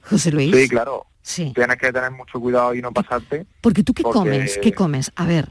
[0.02, 0.54] José Luis?
[0.54, 1.06] Sí, claro.
[1.22, 1.52] Sí.
[1.54, 3.46] Tienes que tener mucho cuidado y no pasarte.
[3.60, 5.48] Porque tú qué Porque- comes, qué comes, a ver.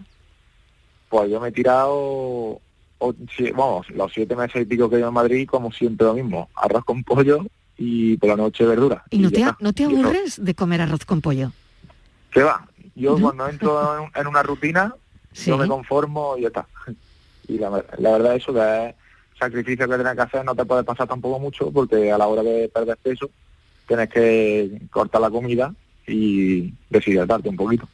[1.09, 2.61] Pues yo me he tirado,
[3.55, 6.85] vamos, los siete meses y pico que llevo en Madrid, como siempre lo mismo, arroz
[6.85, 7.45] con pollo
[7.77, 9.03] y por la noche verdura.
[9.09, 11.51] ¿Y no te, no te aburres de comer arroz con pollo?
[12.31, 12.67] ¿Qué va?
[12.95, 14.93] Yo cuando entro en, en una rutina,
[15.51, 16.67] yo me conformo y ya está.
[17.47, 18.95] Y la, ver- la verdad eso que es
[19.39, 22.43] sacrificio que tienes que hacer, no te puede pasar tampoco mucho porque a la hora
[22.43, 23.29] de perder peso
[23.87, 25.73] tienes que cortar la comida
[26.05, 27.87] y deshidratarte un poquito.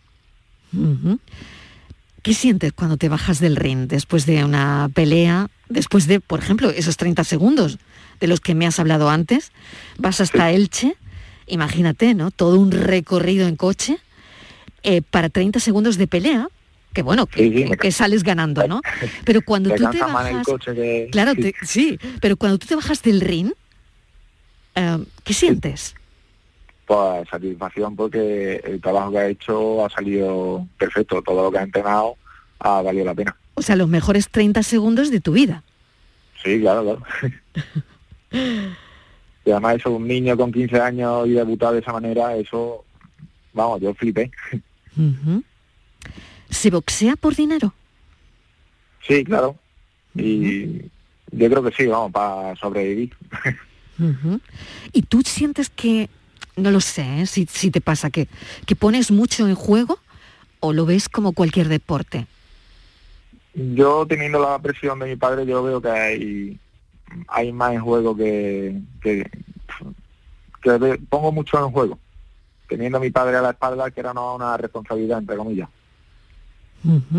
[2.25, 6.71] ¿Qué sientes cuando te bajas del ring después de una pelea, después de, por ejemplo,
[6.71, 7.77] esos 30 segundos
[8.19, 9.51] de los que me has hablado antes?
[9.99, 10.95] Vas hasta Elche,
[11.45, 12.31] imagínate, ¿no?
[12.31, 13.99] Todo un recorrido en coche
[14.81, 16.47] eh, para 30 segundos de pelea,
[16.93, 18.81] que bueno, que, Sí, sí, que- me que sales ganando, ¿no?
[19.23, 20.47] Pero cuando tú te bajas...
[20.65, 21.09] que...
[21.11, 23.51] Claro, te- sí, pero cuando tú te bajas del ring,
[24.73, 25.93] eh, ¿qué sientes?
[26.85, 31.63] Pues satisfacción porque el trabajo que ha hecho ha salido perfecto, todo lo que ha
[31.63, 32.15] entrenado
[32.59, 33.35] ha valido la pena.
[33.55, 35.63] O sea, los mejores 30 segundos de tu vida.
[36.43, 37.03] Sí, claro, claro.
[39.45, 42.85] y además eso, un niño con 15 años y debutar de esa manera, eso,
[43.53, 44.29] vamos, yo flipé.
[46.49, 47.73] ¿Se boxea por dinero?
[49.07, 49.55] Sí, claro.
[50.13, 50.81] Y
[51.31, 53.13] yo creo que sí, vamos, para sobrevivir.
[54.91, 56.09] ¿Y tú sientes que,
[56.55, 57.25] no lo sé, ¿eh?
[57.25, 58.27] si, si te pasa, que,
[58.65, 59.99] que pones mucho en juego
[60.59, 62.27] o lo ves como cualquier deporte?
[63.53, 66.59] Yo teniendo la presión de mi padre, yo veo que hay,
[67.27, 69.29] hay más en juego que, que,
[71.09, 71.99] pongo mucho en juego.
[72.67, 75.69] Teniendo a mi padre a la espalda, que era no una responsabilidad, entre comillas.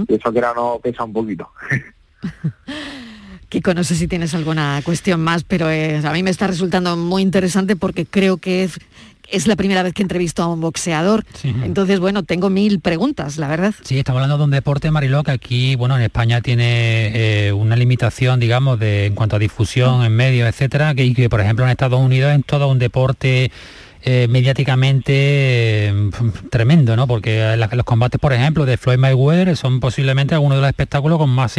[0.08, 1.48] Y eso que era no pesa un poquito.
[3.48, 6.96] Kiko, no sé si tienes alguna cuestión más, pero eh, a mí me está resultando
[6.96, 8.78] muy interesante porque creo que es,
[9.30, 11.24] es la primera vez que entrevisto a un boxeador.
[11.44, 13.74] Entonces, bueno, tengo mil preguntas, la verdad.
[13.82, 17.76] Sí, estamos hablando de un deporte, Mariló, que aquí, bueno, en España tiene eh, una
[17.76, 21.70] limitación, digamos, de en cuanto a difusión en medios, etcétera, que, que, por ejemplo, en
[21.70, 23.50] Estados Unidos es todo un deporte
[24.08, 25.12] eh, mediáticamente
[25.88, 26.10] eh,
[26.50, 27.06] tremendo, ¿no?
[27.06, 31.18] Porque la- los combates, por ejemplo, de Floyd Mayweather son posiblemente algunos de los espectáculos
[31.18, 31.52] con más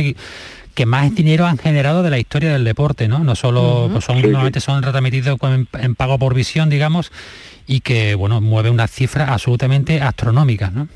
[0.77, 3.17] que más dinero han generado de la historia del deporte, ¿no?
[3.23, 4.27] No solo pues son Sí, sí.
[4.27, 5.39] normalmente son retransmitidos
[5.73, 7.11] en, pago por visión, digamos,
[7.65, 10.87] y que bueno mueve unas cifras absolutamente astronómicas, ¿no?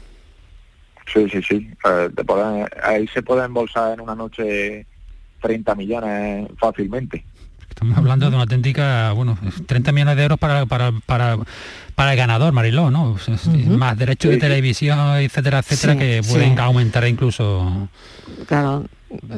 [1.12, 1.68] Sí, sí, sí.
[1.84, 4.86] Eh, te pueden- ahí se puede embolsar en una noche
[5.42, 7.26] 30 millones fácilmente.
[7.72, 11.38] Estamos hablando de una auténtica, bueno, 30 millones de euros para, para, para,
[11.96, 13.16] para el ganador, Mariló, ¿no?
[13.70, 16.30] Más derechos de televisión, etcétera, etcétera, Sí, que sí.
[16.32, 17.90] pueden aumentar incluso.
[18.46, 18.86] Claro,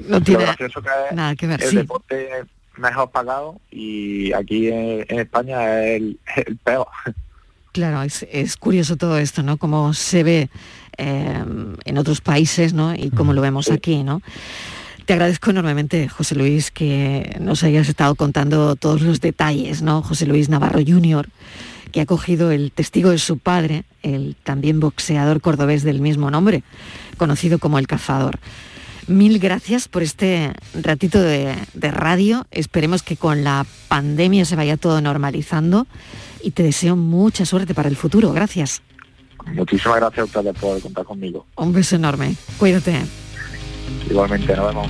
[0.10, 1.76] no tiene gracioso que es nada que ver, el sí.
[1.78, 2.28] deporte
[2.78, 6.88] mejor pagado y aquí en, en España es el, el peor.
[7.72, 9.58] Claro, es, es curioso todo esto, ¿no?
[9.58, 10.50] Cómo se ve
[10.98, 11.44] eh,
[11.86, 12.94] en otros países, ¿no?
[12.96, 14.22] Y cómo lo vemos aquí, ¿no?
[15.06, 20.02] Te agradezco enormemente, José Luis, que nos hayas estado contando todos los detalles, ¿no?
[20.02, 21.28] José Luis Navarro Jr.,
[21.92, 26.64] que ha cogido el testigo de su padre, el también boxeador cordobés del mismo nombre,
[27.18, 28.40] conocido como El Cazador.
[29.08, 32.48] Mil gracias por este ratito de, de radio.
[32.52, 35.86] Esperemos que con la pandemia se vaya todo normalizando
[36.42, 38.32] y te deseo mucha suerte para el futuro.
[38.32, 38.82] Gracias.
[39.54, 41.46] Muchísimas gracias a ustedes por contar conmigo.
[41.58, 42.36] Un beso enorme.
[42.58, 43.02] Cuídate.
[44.10, 44.88] Igualmente, nos vemos.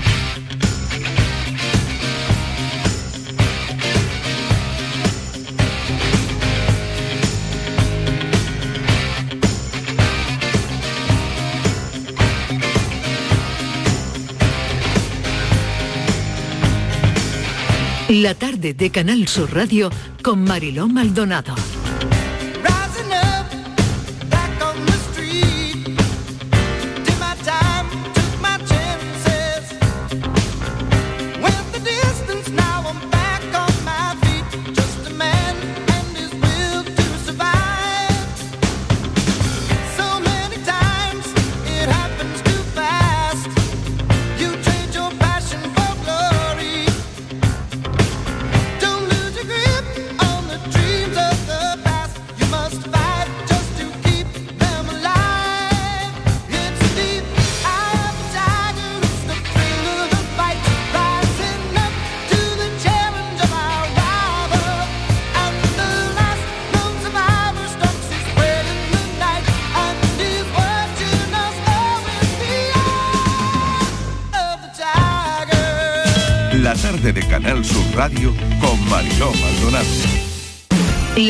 [18.09, 19.89] La tarde de Canal Sur Radio
[20.21, 21.55] con Mariló Maldonado.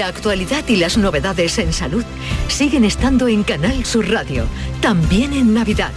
[0.03, 2.03] La actualidad y las novedades en salud
[2.49, 4.47] siguen estando en Canal Sur Radio,
[4.81, 5.93] también en Navidad,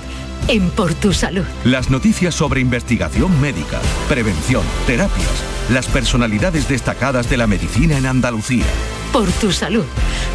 [0.47, 1.43] en Por Tu Salud.
[1.65, 8.65] Las noticias sobre investigación médica, prevención, terapias, las personalidades destacadas de la medicina en Andalucía.
[9.13, 9.87] Por Tu Salud,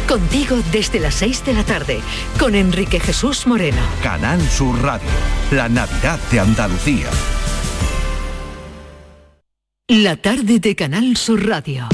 [0.06, 2.00] contigo desde las 6 de la tarde,
[2.38, 3.80] con Enrique Jesús Moreno.
[4.02, 5.08] Canal Sur Radio,
[5.50, 7.08] la Navidad de Andalucía.
[9.88, 11.88] La tarde de Canal Sur Radio.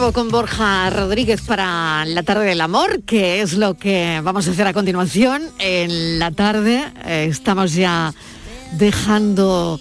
[0.00, 4.50] Nuevo con Borja Rodríguez para la tarde del amor, que es lo que vamos a
[4.50, 5.44] hacer a continuación.
[5.60, 8.12] En la tarde eh, estamos ya
[8.72, 9.78] dejando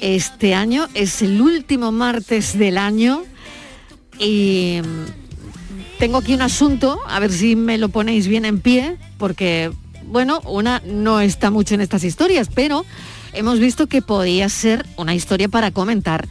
[0.00, 3.22] este año, es el último martes del año
[4.18, 8.96] y mm, tengo aquí un asunto, a ver si me lo ponéis bien en pie,
[9.16, 9.70] porque,
[10.06, 12.84] bueno, una no está mucho en estas historias, pero
[13.32, 16.26] hemos visto que podía ser una historia para comentar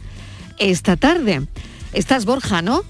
[0.58, 1.46] esta tarde.
[1.94, 2.82] Estás Borja, ¿no?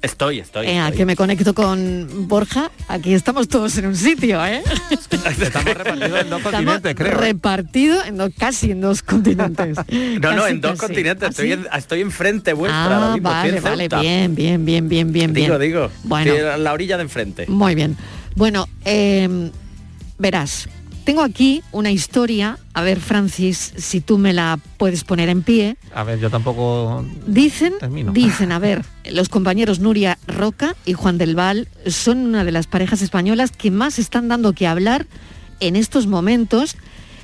[0.00, 0.66] Estoy, estoy.
[0.66, 0.96] Eh, estoy.
[0.96, 2.70] que me conecto con Borja.
[2.86, 4.62] Aquí estamos todos en un sitio, ¿eh?
[5.40, 7.12] Estamos repartidos en dos continentes, creo.
[7.12, 7.14] ¿eh?
[7.16, 9.76] Repartido en dos, casi en dos continentes.
[10.20, 10.86] No, no, en dos casi.
[10.86, 11.30] continentes.
[11.30, 13.28] Estoy, ¿Ah, en, estoy enfrente vuestra Ah, ahora mismo.
[13.28, 15.46] vale, vale, bien, bien, bien, bien, bien, bien.
[15.46, 15.90] Digo, digo.
[16.04, 16.56] Bueno.
[16.58, 17.46] La orilla de enfrente.
[17.48, 17.96] Muy bien.
[18.36, 19.50] Bueno, eh,
[20.18, 20.68] verás,
[21.08, 22.58] tengo aquí una historia.
[22.74, 25.78] A ver, Francis, si tú me la puedes poner en pie.
[25.94, 28.12] A ver, yo tampoco Dicen, termino.
[28.12, 32.66] dicen, a ver, los compañeros Nuria Roca y Juan del Val son una de las
[32.66, 35.06] parejas españolas que más están dando que hablar
[35.60, 36.76] en estos momentos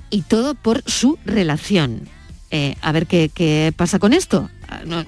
[0.08, 2.08] y todo por su relación.
[2.50, 4.48] Eh, a ver qué, qué pasa con esto.
[4.66, 5.04] Ah, no,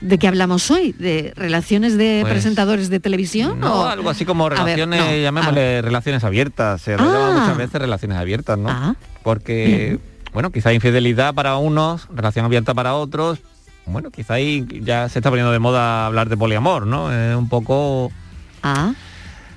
[0.00, 0.92] ¿De qué hablamos hoy?
[0.92, 3.58] ¿De relaciones de Pues, presentadores de televisión?
[3.60, 6.82] No, o- algo así como ver, relaciones, no, llamémosle relaciones abiertas.
[6.82, 6.96] Se Ah.
[6.98, 8.94] llama muchas veces relaciones abiertas, ¿no?
[9.22, 9.98] Porque,
[10.34, 13.38] bueno, quizá infidelidad para unos, relación abierta para otros.
[13.86, 17.10] Bueno, quizá ahí ya se está poniendo de moda hablar de poliamor, ¿no?
[17.12, 18.12] Es un poco
[18.62, 18.92] Ah.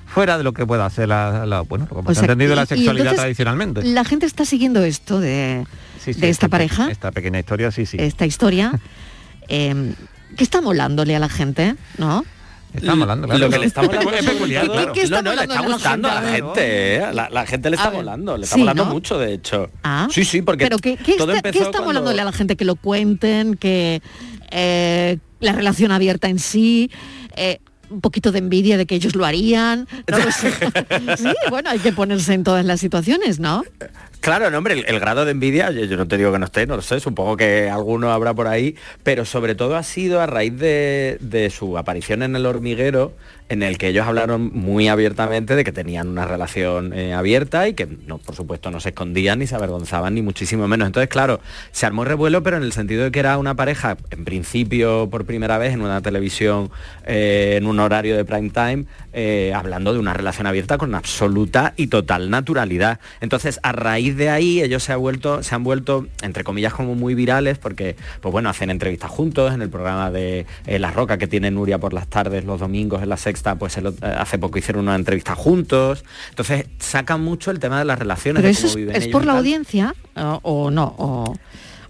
[0.06, 2.56] fuera de lo que pueda ser la, la- bueno, lo que O sea, entendido y-
[2.56, 3.82] la sexualidad entonces tradicionalmente.
[3.84, 5.66] La gente está siguiendo esto de,
[6.02, 7.96] Sí, sí, de esta pareja, Esta pequeña historia, sí, sí.
[8.00, 8.72] esta historia.
[9.48, 9.94] eh,
[10.36, 11.76] ¿Qué está molándole a la gente?
[11.98, 12.24] ¿No?
[12.72, 13.40] Está molando, claro.
[13.46, 14.92] Lo que le está molando Es peculiar, ¿Qué- claro.
[14.92, 16.96] qué está no, no, le está molando a la gustando a la gente?
[16.96, 17.12] ¿eh?
[17.12, 18.92] la, la gente le está molando, le está Sí, molando ¿no?
[18.92, 19.70] mucho, de hecho.
[19.82, 20.06] Ah.
[20.10, 22.54] Sí, sí, porque Pero ¿qué, qué todo está, qué está cuando- molándole a la gente?
[22.56, 24.02] Que lo cuenten, que,
[24.52, 26.90] eh, la relación abierta en sí,
[27.36, 27.58] eh,
[27.90, 29.88] un poquito de envidia de que ellos lo harían.
[30.08, 30.52] No lo sé.
[31.18, 33.64] sí, bueno, hay que ponerse en todas las situaciones, ¿no?
[34.20, 36.82] Claro, hombre, el, grado de envidia, yo, no te digo que no esté, no lo
[36.82, 41.16] sé, supongo que alguno habrá por ahí, pero sobre todo ha sido a raíz de,
[41.20, 43.14] de su aparición en el hormiguero,
[43.50, 47.74] en el que ellos hablaron muy abiertamente de que tenían una relación eh, abierta y
[47.74, 50.86] que, no, por supuesto, no se escondían ni se avergonzaban, ni muchísimo menos.
[50.86, 51.40] Entonces, claro,
[51.72, 55.24] se armó revuelo, pero en el sentido de que era una pareja, en principio, por
[55.24, 56.70] primera vez, en una televisión,
[57.04, 61.74] eh, en un horario de prime time, eh, hablando de una relación abierta con absoluta
[61.76, 63.00] y total naturalidad.
[63.20, 66.94] Entonces, a raíz de ahí, ellos se, ha vuelto, se han vuelto, entre comillas, como
[66.94, 71.18] muy virales, porque, pues bueno, hacen entrevistas juntos en el programa de eh, La Roca
[71.18, 74.38] que tiene Nuria por las tardes, los domingos en la sexta, pues el eh, hace
[74.38, 76.04] poco hicieron una entrevista juntos.
[76.30, 79.02] Entonces, sacan mucho el tema de las relaciones, Pero de eso cómo es, viven es
[79.04, 81.34] ellos por la audiencia o, o no, o,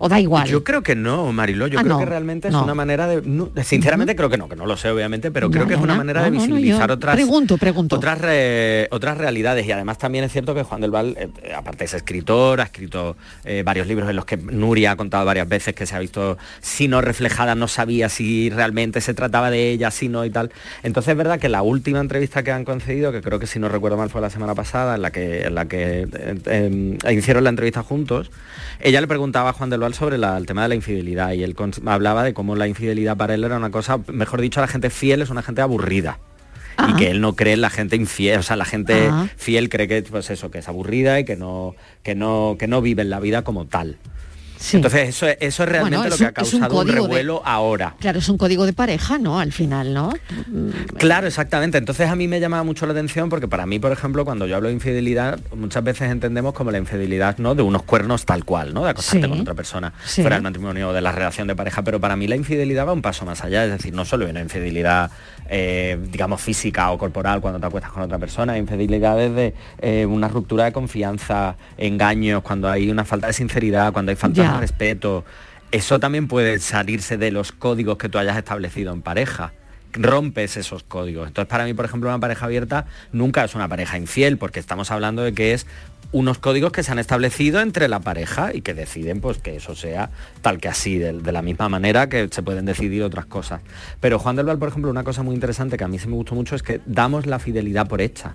[0.03, 0.49] o da igual.
[0.49, 1.67] Yo creo que no, Mariló.
[1.67, 3.21] Yo Ah, creo no, que realmente es una manera de.
[3.23, 5.95] no, sinceramente creo que no, que no lo sé, obviamente, pero creo que es una
[5.95, 7.15] manera de visibilizar otras.
[7.15, 7.97] Pregunto, pregunto.
[7.97, 11.53] Otras, re- otras realidades y además también es cierto que Juan del Val, eh, eh,
[11.55, 15.49] aparte es escritor, ha escrito eh, varios libros en los que Nuria ha contado varias
[15.49, 19.71] veces que se ha visto, si no reflejada, no sabía si realmente se trataba de
[19.71, 20.51] ella, si no y tal.
[20.83, 23.69] Entonces es verdad que la última entrevista que han concedido, que creo que si no
[23.69, 26.09] recuerdo mal fue la semana pasada, en la que, en la que
[26.47, 28.31] eh, hicieron la entrevista juntos,
[28.81, 31.43] ella le preguntaba a Juan del Val sobre la- el tema de la infidelidad y
[31.43, 31.55] él
[31.87, 35.23] hablaba de cómo la infidelidad para él era una cosa, mejor dicho, la gente fiel
[35.23, 36.19] es una gente aburrida.
[36.89, 39.87] Y que él no cree en la gente infiel, o sea, la gente fiel cree
[39.87, 43.21] que pues eso, que es aburrida y que no que no que no vive la
[43.21, 43.99] vida como tal.
[44.73, 46.93] Entonces eso, es- eso es realmente Bueno, lo que un- ha un causado un, de-
[46.93, 47.95] revuelo ahora.
[47.99, 49.41] Claro, es un código de pareja, ¿no?
[49.41, 50.13] Al final, ¿no?
[50.99, 51.79] Claro, exactamente.
[51.79, 54.57] Entonces a mí me llama mucho la atención porque para mí, por ejemplo, cuando yo
[54.57, 57.55] hablo de infidelidad, muchas veces entendemos como la infidelidad, ¿no?
[57.55, 58.85] De unos cuernos tal cual, ¿no?
[58.85, 59.31] De acostarte Sí.
[59.31, 60.23] con otra persona Sí.
[60.23, 61.83] fuera del matrimonio o de la relación de pareja.
[61.83, 63.65] Pero para mí la infidelidad va un paso más allá.
[63.65, 65.11] Es decir, no solo una infidelidad,
[65.53, 70.29] eh, digamos, física o corporal cuando te acuestas con otra persona, infidelidad desde eh, una
[70.29, 75.25] ruptura de confianza, engaños, cuando hay una falta de sinceridad, cuando hay falta de respeto.
[75.73, 79.53] Eso también puede salirse de los códigos que tú hayas establecido en pareja
[79.93, 81.27] rompes esos códigos.
[81.27, 84.93] Entonces, para mí, por ejemplo, una pareja abierta nunca es una pareja infiel, porque estamos
[84.93, 85.67] hablando de que es
[86.13, 89.75] unos códigos que se han establecido entre la pareja y que deciden pues que eso
[89.75, 90.11] sea
[90.43, 93.61] tal que así, de, de la misma manera que se pueden decidir otras cosas.
[94.01, 96.15] Pero Juan del Val, por ejemplo, una cosa muy interesante que a mí se me
[96.15, 98.35] gustó mucho es que damos la fidelidad por hecha.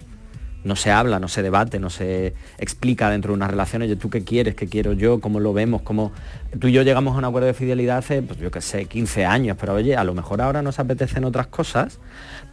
[0.65, 4.09] No se habla, no se debate, no se explica dentro de una relación, oye, ¿tú
[4.09, 4.55] qué quieres?
[4.55, 5.21] ¿Qué quiero yo?
[5.21, 5.83] ¿Cómo lo vemos?
[5.83, 6.11] ¿Cómo...
[6.59, 9.25] Tú y yo llegamos a un acuerdo de fidelidad hace, pues yo qué sé, 15
[9.25, 11.99] años, pero oye, a lo mejor ahora nos apetecen otras cosas.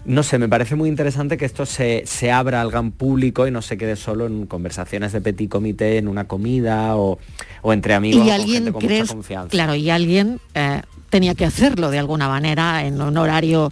[0.05, 3.51] No sé, me parece muy interesante que esto se, se abra al gran público y
[3.51, 7.19] no se quede solo en conversaciones de petit comité, en una comida o,
[7.63, 9.49] o entre amigos y alguien gente con mucha crees, confianza.
[9.49, 13.71] claro, y alguien eh, tenía que hacerlo de alguna manera en un horario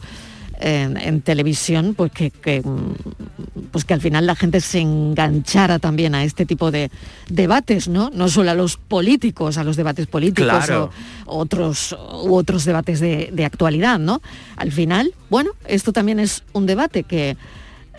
[0.61, 5.79] en, en televisión, pues que, que, mm, pues que al final la gente se enganchara
[5.79, 6.91] también a este tipo de
[7.29, 8.11] debates, ¿no?
[8.13, 10.91] No solo a los políticos, a los debates políticos Claro.
[11.27, 14.21] o otros u otros debates de, de actualidad, ¿no?
[14.57, 17.37] Al final, bueno, esto también es un debate que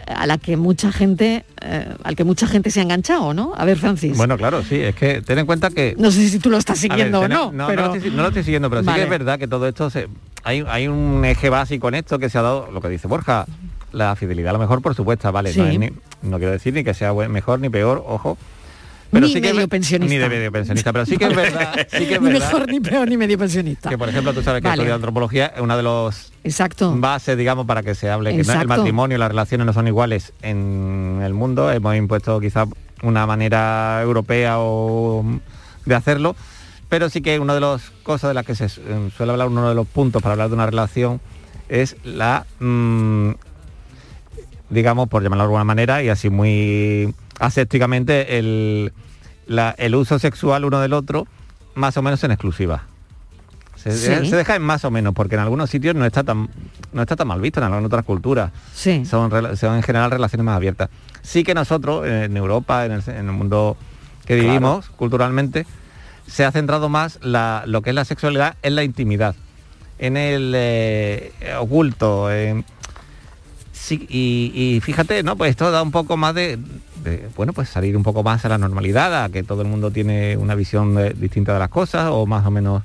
[0.08, 3.54] a la que mucha gente, eh, al que mucha gente se ha enganchado, ¿no?
[3.56, 4.18] A ver, Francis.
[4.18, 5.96] Bueno, claro, sí, es que ten en cuenta que...
[5.98, 7.84] No sé si tú lo estás ver, siguiendo ten- o no, no, pero...
[7.84, 9.90] no, lo estoy, no lo estoy siguiendo, pero sí que es verdad que todo esto
[9.92, 10.08] se,
[10.44, 13.46] hay, hay un eje básico en esto que se ha dado, lo que dice Borja,
[13.92, 15.72] la fidelidad a lo mejor por supuesto, vale, no, Sí.
[15.74, 15.92] es ni-
[16.24, 18.38] no quiero decir ni que sea mejor ni peor, ojo.
[19.12, 20.14] Pero Ni sí que medio ver- pensionista.
[20.16, 22.70] Ni de medio pensionista, pero sí que es verdad, sí que es ni verdad mejor,
[22.70, 23.90] ni peor, ni medio pensionista.
[23.90, 24.84] que por ejemplo tú sabes que Vale.
[24.84, 26.94] estudiar antropología es una de los Exacto.
[26.96, 29.88] bases, digamos, para que se hable, que no- el matrimonio y las relaciones no son
[29.88, 31.70] iguales en el mundo.
[31.72, 32.66] Hemos impuesto quizá
[33.04, 35.26] una manera europea o
[35.86, 36.36] de hacerlo,
[36.92, 39.70] pero sí que una de las cosas de las que se eh, suele hablar, uno
[39.70, 41.22] de los puntos para hablar de una relación
[41.70, 43.30] es la, mm,
[44.70, 48.92] digamos, por llamarlo de alguna manera, y así muy asépticamente, el,
[49.48, 51.28] la- el uso sexual uno del otro,
[51.76, 52.84] más o menos en exclusiva.
[53.78, 54.30] Se, Sí.
[54.30, 56.50] se deja en más o menos, porque en algunos sitios no está tan,
[56.92, 58.52] no está tan mal visto, en algunas otras culturas.
[58.74, 59.06] Sí.
[59.06, 60.90] Son, en general relaciones más abiertas.
[61.22, 63.78] Sí que nosotros, en Europa, en el, en el mundo
[64.26, 64.50] que Claro.
[64.50, 65.66] vivimos culturalmente,
[66.32, 69.36] se ha centrado más la- lo que es la sexualidad en la intimidad,
[70.00, 72.30] en el eh, oculto.
[73.74, 75.36] sí, y, y fíjate, ¿no?
[75.36, 76.58] Pues esto da un poco más de,
[77.04, 79.92] de, bueno, pues salir un poco más a la normalidad, a que todo el mundo
[79.92, 82.84] tiene una visión de- distinta de las cosas o más o menos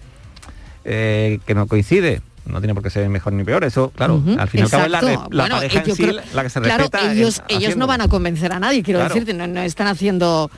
[0.84, 2.20] eh, que no coincide.
[2.46, 4.88] No tiene por qué ser mejor ni peor, eso, claro, fin y al es la,
[4.88, 7.12] la Bueno, pareja eh, en sí creo- la que se claro, respeta.
[7.12, 9.12] ellos, ellos no van a convencer a nadie, quiero Claro.
[9.14, 10.48] decirte, no, no están haciendo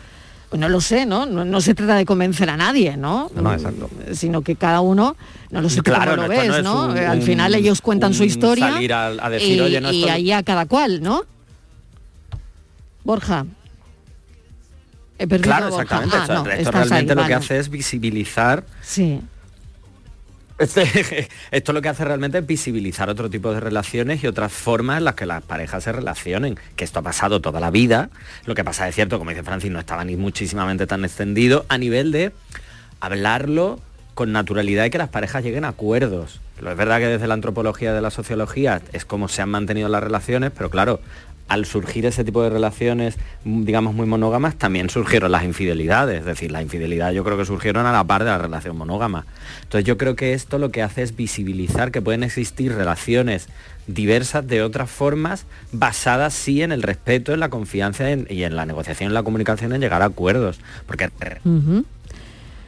[0.52, 1.26] no lo sé, ¿no?
[1.26, 3.30] No, no se trata de convencer a nadie, ¿no?
[3.34, 3.90] No, exacto.
[4.12, 5.16] Sino que cada uno,
[5.50, 6.86] no lo sé Claro, cómo lo no ves, es ¿no?
[6.86, 9.90] un- Al un- final ellos cuentan su historia salir a- a decir, y, "Oye, no,
[9.92, 11.22] y esto- ahí a cada cual, ¿no?
[13.04, 13.46] Borja.
[15.18, 15.82] He perdido Claro, a Borja.
[16.04, 16.50] exactamente.
[16.50, 19.20] Ah, esto realmente ahí, lo que hace es visibilizar Sí.
[20.58, 24.98] Este- esto lo que hace realmente es visibilizar otro tipo de relaciones y otras formas
[24.98, 28.10] en las que las parejas se relacionen, que esto ha pasado toda la vida.
[28.44, 31.78] Lo que pasa es cierto, como dice Francis, no estaba ni muchísimamente tan extendido a
[31.78, 32.32] nivel de
[33.00, 33.80] hablarlo
[34.14, 36.40] con naturalidad y que las parejas lleguen a acuerdos.
[36.60, 39.88] Lo es verdad que desde la antropología de la sociología es como se han mantenido
[39.88, 41.00] las relaciones, pero claro,
[41.48, 46.20] al surgir ese tipo de relaciones, mm, digamos, muy monógamas, también surgieron las infidelidades.
[46.20, 49.24] Es decir, las infidelidades yo creo que surgieron a la par de la relación monógama.
[49.62, 53.48] Entonces yo creo que esto lo que hace es visibilizar que pueden existir relaciones
[53.86, 58.54] diversas de otras formas, basadas sí en el respeto, en la confianza en- y en
[58.54, 60.60] la negociación, en la comunicación, en llegar a acuerdos.
[60.86, 61.08] Porque.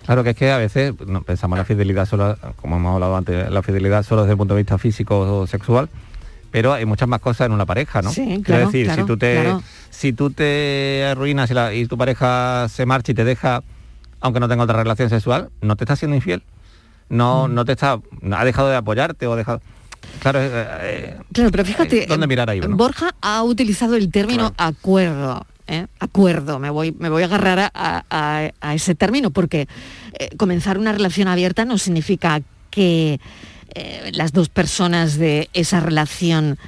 [0.06, 3.50] Claro que es que a veces no, pensamos la fidelidad solo, como hemos hablado antes,
[3.50, 5.88] la fidelidad solo desde el punto de vista físico o sexual,
[6.50, 8.10] pero hay muchas más cosas en una pareja, ¿no?
[8.10, 9.62] Sí, Quiero claro, decir, claro, si tú te claro.
[9.90, 13.62] si tú te arruinas y, la- y tu pareja se marcha y te deja,
[14.20, 16.42] aunque no tenga otra relación sexual, no te está siendo infiel.
[17.08, 17.54] No, Mm.
[17.54, 17.98] no te está,
[18.32, 19.60] ha dejado de apoyarte o ha dejado.
[20.20, 20.50] Claro, eh,
[20.82, 22.60] eh, Claro, pero fíjate, ¿dónde mirar ahí?
[22.60, 22.76] no?
[22.76, 25.46] Borja ha utilizado el término acuerdo.
[25.66, 25.86] ¿eh?
[26.00, 29.68] Acuerdo, me voy, me voy a agarrar a, a- a ese término porque
[30.18, 32.40] eh, comenzar una relación abierta no significa
[32.70, 33.20] que
[33.74, 36.58] eh, las dos personas de esa relación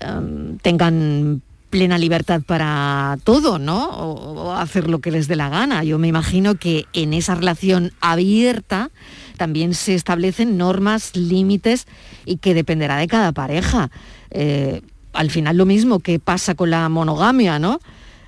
[0.00, 3.88] em, tengan plena libertad para todo, ¿no?
[3.90, 5.84] O, hacer lo que les dé la gana.
[5.84, 8.90] Yo me imagino que en esa relación abierta
[9.36, 11.86] también se establecen normas, límites
[12.26, 13.90] y que dependerá de cada pareja.
[14.30, 14.82] Eh,
[15.12, 17.80] al final lo mismo que pasa con la monogamia, ¿no?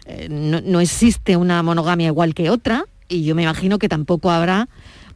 [0.06, 4.30] Eh, no, no existe una monogamia igual que otra y yo me imagino que tampoco
[4.30, 4.68] habrá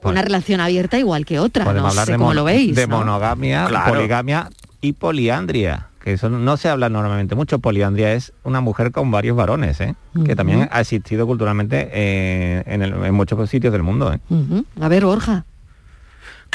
[0.03, 1.64] una relación abierta igual que otra.
[1.64, 2.74] Podemos No hablar sé de, cómo lo veis.
[2.76, 2.99] de ¿no?
[2.99, 3.92] monogamia, Claro.
[3.94, 5.88] poligamia y poliandria.
[6.03, 7.59] Que eso no se habla normalmente mucho.
[7.59, 9.97] Poliandria es una mujer con varios varones, ¿eh?
[10.24, 14.12] que también ha existido culturalmente eh, en, el- en muchos sitios del mundo.
[14.12, 14.20] ¿eh?
[14.80, 15.44] A ver, Borja.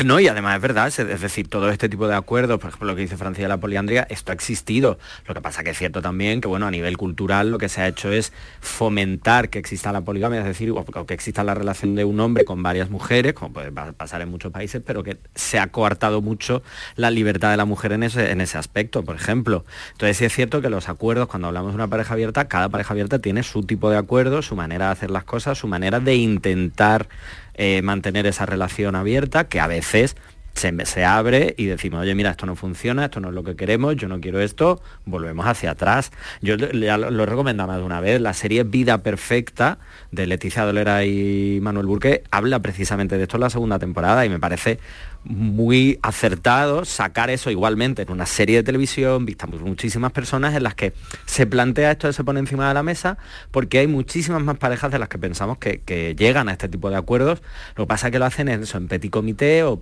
[0.06, 2.96] No, y además es verdad, es decir, todo este tipo de acuerdos, por ejemplo, lo
[2.96, 4.98] que dice Francia la poliandria, esto ha existido.
[5.28, 7.82] Lo que pasa que es cierto también que, bueno, a nivel cultural lo que se
[7.82, 8.32] ha hecho es
[8.62, 12.46] fomentar que exista la poligamia, es decir, o que exista la relación de un hombre
[12.46, 16.22] con varias mujeres, como puede pa- pasar en muchos países, pero que se ha coartado
[16.22, 16.64] mucho
[16.96, 19.66] la libertad de la mujer en ese, en ese aspecto, por ejemplo.
[19.92, 22.94] Entonces sí es cierto que los acuerdos, cuando hablamos de una pareja abierta, cada pareja
[22.94, 26.16] abierta tiene su tipo de acuerdo, su manera de hacer las cosas, su manera de
[26.16, 27.08] intentar
[27.56, 30.16] eh, mantener esa relación abierta, que a veces
[30.54, 33.56] se, se abre y decimos, oye, mira, esto no funciona, esto no es lo que
[33.56, 36.12] queremos, yo no quiero esto, volvemos hacia atrás.
[36.42, 39.80] Yo ya lo, lo he recomendado más de una vez, la serie Vida Perfecta
[40.12, 44.30] de Leticia Dolera y Manuel Burque habla precisamente de esto en la segunda temporada y
[44.30, 44.80] me parece
[45.24, 50.64] muy acertado sacar eso igualmente en una serie de televisión vista por muchísimas personas en
[50.64, 50.94] las que
[51.26, 53.18] se plantea esto, se pone encima de la mesa,
[53.52, 56.90] porque hay muchísimas más parejas de las que pensamos que, que llegan a este tipo
[56.90, 57.42] de acuerdos.
[57.76, 59.82] Lo que pasa que lo hacen en, eso, en petit comité o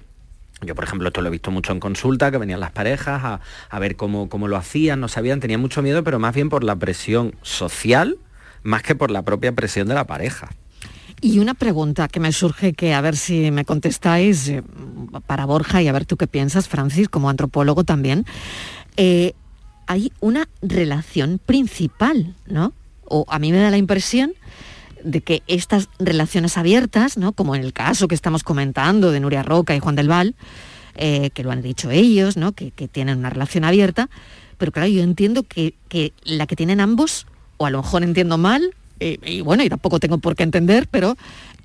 [0.62, 3.40] yo, por ejemplo, esto lo he visto mucho en consulta, que venían las parejas a,
[3.70, 6.66] a ver cómo, cómo lo hacían, no sabían, tenían mucho miedo, pero más bien por
[6.66, 8.18] la presión social,
[8.62, 10.50] más que por la propia presión de la pareja.
[11.22, 14.64] Y una pregunta que me surge que a ver si me contestáis eh,
[15.28, 18.26] para Borja y a ver tú qué piensas, Francis, como antropólogo también.
[18.96, 19.34] Eh,
[19.88, 22.74] hay una relación principal, ¿no?
[23.06, 24.34] O a mí me da la impresión
[25.04, 27.32] de que estas relaciones abiertas, ¿no?
[27.34, 30.36] Como en el caso que estamos comentando de Nuria Roca y Juan del Val,
[30.96, 32.52] eh, que lo han dicho ellos, ¿no?
[32.52, 34.10] Que, que tienen una relación abierta,
[34.58, 37.26] pero claro, yo entiendo que, que la que tienen ambos,
[37.58, 40.88] o a lo mejor entiendo mal, eh, y bueno, y tampoco tengo por qué entender,
[40.90, 41.16] pero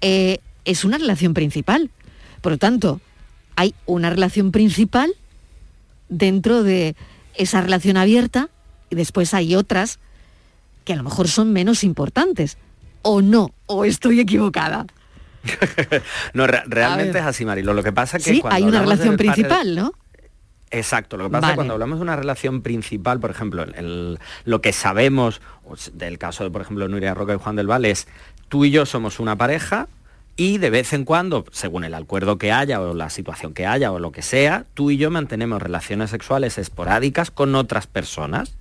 [0.01, 1.91] eh, es una relación principal.
[2.41, 3.01] Por lo tanto,
[3.57, 5.13] hay una relación principal
[6.09, 6.95] dentro de
[7.35, 8.49] esa relación abierta
[8.91, 9.99] y después hay otras
[10.85, 12.59] que a lo mejor son menos importantes.
[13.03, 14.87] O no, o estoy equivocada.
[16.35, 17.75] no, re- realmente es así, Marilo.
[17.75, 19.93] Lo que pasa es que Sí, cuando hay una relación principal, ¿no?
[20.77, 23.75] Exacto, lo que pasa es que cuando hablamos de una relación principal, por ejemplo, el-
[23.77, 25.41] el- lo que sabemos
[25.93, 28.07] del caso de, por ejemplo, Nuria Roca y Juan del Val es
[28.49, 29.89] tú y yo somos una pareja
[30.37, 33.93] y de vez en cuando, según el acuerdo que haya o la situación que haya
[33.93, 38.57] o lo que sea, tú y yo mantenemos relaciones sexuales esporádicas con otras personas.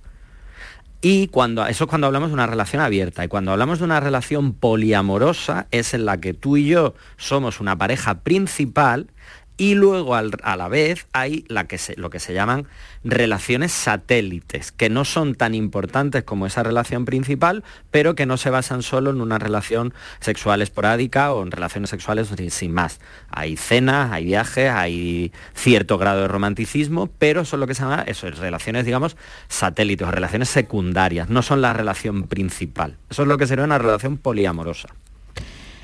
[1.00, 3.24] Y cuando, eso es cuando hablamos de una relación abierta.
[3.24, 7.60] Y cuando hablamos de una relación poliamorosa es en la que tú y yo somos
[7.60, 9.08] una pareja principal
[9.56, 12.66] Y luego a la vez hay la que se- lo que se llaman
[13.04, 18.50] relaciones satélites, que no son tan importantes como esa relación principal, pero que no se
[18.50, 22.98] basan solo en una relación sexual esporádica o en relaciones sexuales sin, más.
[23.30, 28.02] Hay cenas, hay viajes, hay cierto grado de romanticismo, pero son lo que se llama
[28.08, 29.16] eso, es relaciones, digamos,
[29.48, 32.96] satélites relaciones secundarias, no son la relación principal.
[33.08, 34.88] Eso es lo que sería una relación poliamorosa.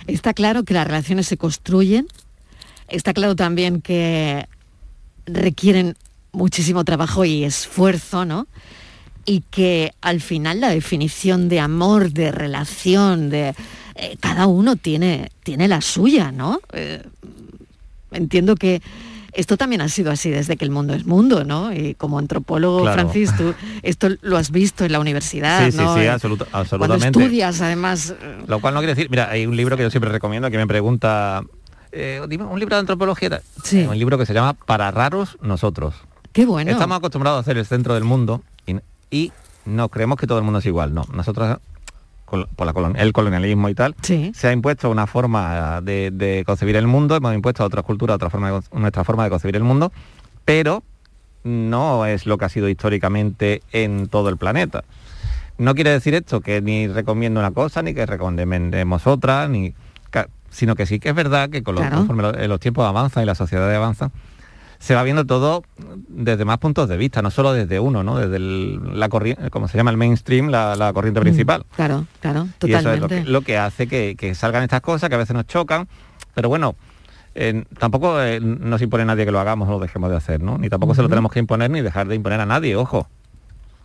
[0.09, 2.09] Está claro que las relaciones se construyen,
[2.91, 4.47] está claro también que
[5.27, 5.97] requieren
[6.33, 8.47] muchísimo trabajo y esfuerzo, ¿no?
[9.25, 13.55] Y que al final la definición de amor, de relación, de
[13.97, 16.61] eh, cada uno tiene, tiene la suya, ¿no?
[16.73, 17.03] Eh,
[18.13, 18.81] entiendo que
[19.33, 21.73] esto también ha sido así desde que el mundo es mundo, ¿no?
[21.73, 22.95] Y como antropólogo, Claro.
[23.09, 25.95] Francis, tú esto lo has visto en la universidad, Sí, sí, ¿no?
[25.95, 27.21] sí, Eh, absoluta- Cuando absolutamente.
[27.21, 28.15] estudias, además,
[28.49, 30.67] Lo cual no quiere decir, mira, hay un libro que yo siempre recomiendo que me
[30.67, 31.43] pregunta,
[31.93, 33.87] eh, dime, un libro de antropología, Sí.
[33.89, 35.95] un libro que se llama Para raros nosotros.
[36.33, 36.71] qué bueno.
[36.71, 38.77] Estamos acostumbrados a ser el centro del mundo y,
[39.11, 39.33] y
[39.65, 41.05] no creemos que todo el mundo es igual, no.
[41.13, 41.59] Nosotros
[42.27, 46.77] por la colon- el colonialismo y tal, se ha impuesto una forma de, de concebir
[46.77, 49.65] el mundo, hemos impuesto a otras culturas otra forma de nuestra forma de concebir el
[49.65, 49.93] mundo,
[50.45, 50.85] pero
[51.43, 54.85] no es lo que ha sido históricamente en todo el planeta.
[55.59, 59.75] No quiere decir esto que ni recomiendo una cosa, ni que recomendemos otra, ni
[60.51, 61.97] sino que sí que es verdad que con los, Claro.
[61.99, 64.11] conforme lo- los tiempos avanzan y la sociedad avanza,
[64.79, 65.63] se va viendo todo
[66.09, 68.17] desde más puntos de vista, no solo desde uno, ¿no?
[68.19, 71.65] Desde el- la corriente, como se llama el mainstream, la, la corriente principal.
[71.77, 73.19] Claro, claro, Y eso es totalmente.
[73.19, 75.87] lo que, lo que hace que, que salgan estas cosas que a veces nos chocan,
[76.35, 76.77] pero bueno,
[77.35, 80.57] eh, tampoco eh, nos impone nadie que lo hagamos o lo dejemos de hacer, ¿no?
[80.59, 83.07] Ni tampoco se lo tenemos que imponer ni dejar de imponer a nadie, ojo.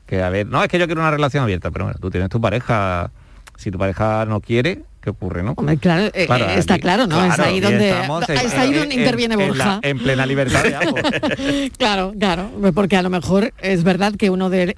[0.07, 2.30] Que a ver, no, es que yo quiero una relación abierta, pero bueno, tú tienes
[2.30, 3.11] tu pareja,
[3.57, 5.53] si tu pareja no quiere, ¿qué ocurre, no?
[5.56, 7.24] Hombre, claro, eh, Claro, eh, está aquí- claro, ¿no?
[7.24, 9.80] es ahí donde, en- es ahí donde en- interviene en la- Borja.
[9.84, 10.99] en plena libertad de ambos.
[11.78, 14.76] claro, claro, porque a lo mejor es verdad que uno de,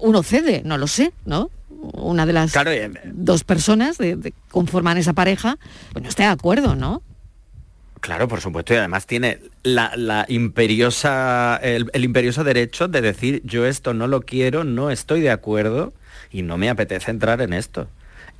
[0.00, 1.50] uno cede, no lo sé, ¿no?
[1.70, 5.56] Una de las Claro, y- dos personas de, de- conforman esa pareja,
[5.92, 7.02] pues no está de acuerdo, ¿no?
[8.00, 13.42] Claro, por supuesto, y además tiene la, la imperiosa, el, el imperioso derecho de decir
[13.44, 15.92] yo esto no lo quiero, no estoy de acuerdo
[16.30, 17.88] y no me apetece entrar en esto.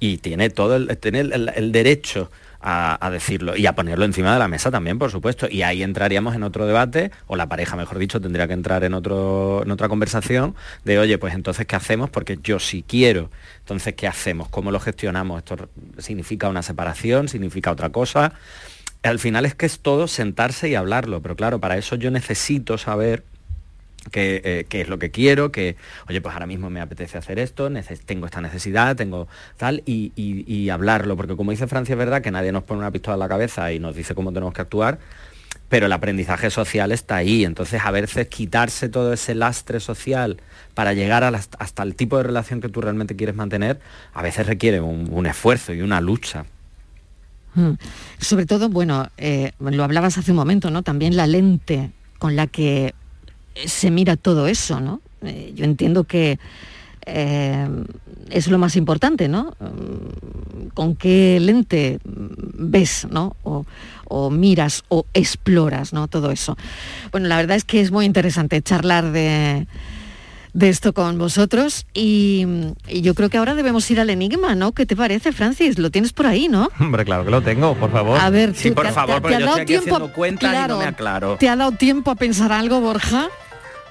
[0.01, 2.31] Y tiene todo el, el, derecho
[2.61, 5.49] a, a decirlo y a ponerlo encima de la mesa también, por supuesto.
[5.51, 8.95] Y ahí entraríamos en otro debate, o la pareja, mejor dicho, tendría que entrar en,
[8.95, 12.11] otro, en otra conversación de, oye, pues entonces, ¿qué hacemos?
[12.11, 13.31] Porque yo sí quiero.
[13.61, 14.49] Entonces, ¿qué hacemos?
[14.49, 15.39] ¿Cómo lo gestionamos?
[15.39, 15.69] ¿Esto
[15.99, 17.29] significa una separación?
[17.29, 18.35] ¿Significa otra cosa?
[19.03, 22.79] al final es que es todo sentarse y hablarlo, pero claro, para eso yo necesito
[22.79, 23.25] saber
[24.11, 25.77] qué, eh, qué es lo que quiero, que,
[26.09, 27.71] oye, pues ahora mismo me apetece hacer esto,
[28.07, 32.31] tengo esta necesidad, tengo tal, y, y- hablarlo, porque como dice Francia, es verdad que
[32.31, 34.99] nadie nos pone una pistola en la cabeza y nos dice cómo tenemos que actuar,
[35.69, 40.41] pero el aprendizaje social está ahí, entonces a veces quitarse todo ese lastre social
[40.75, 41.29] para llegar a
[41.59, 43.81] hasta el tipo de relación que tú realmente quieres mantener,
[44.15, 46.45] a veces requiere un- un esfuerzo y una lucha.
[47.55, 47.73] Mm.
[48.19, 50.83] Sobre todo, bueno, eh, lo hablabas hace un momento, ¿no?
[50.83, 52.95] También la lente con la que
[53.55, 55.01] se mira todo eso, ¿no?
[55.23, 56.39] Eh, yo entiendo que
[57.07, 57.69] eh,
[58.31, 59.55] es lo más importante, ¿no?
[59.61, 63.37] Mm, ¿Con qué lente ves, ¿no?
[64.11, 66.09] O miras o exploras, ¿no?
[66.09, 66.57] Todo eso.
[67.11, 69.67] Bueno, la verdad es que es muy interesante charlar de,
[70.53, 72.47] de esto con vosotros y,
[72.89, 74.73] y yo creo que ahora debemos ir al enigma, ¿no?
[74.73, 75.79] ¿Qué te parece, Francis?
[75.79, 76.69] Lo tienes por ahí, ¿no?
[76.81, 78.19] Hombre, claro que lo tengo, por favor.
[78.21, 79.77] A ver, Sí, tú, por ¿te ha- favor, te- porque te ha yo dado estoy
[79.77, 80.13] aquí tiempo?
[80.13, 81.37] cuentas y no me aclaro.
[81.39, 83.29] ¿Te ha dado tiempo a pensar algo, Borja?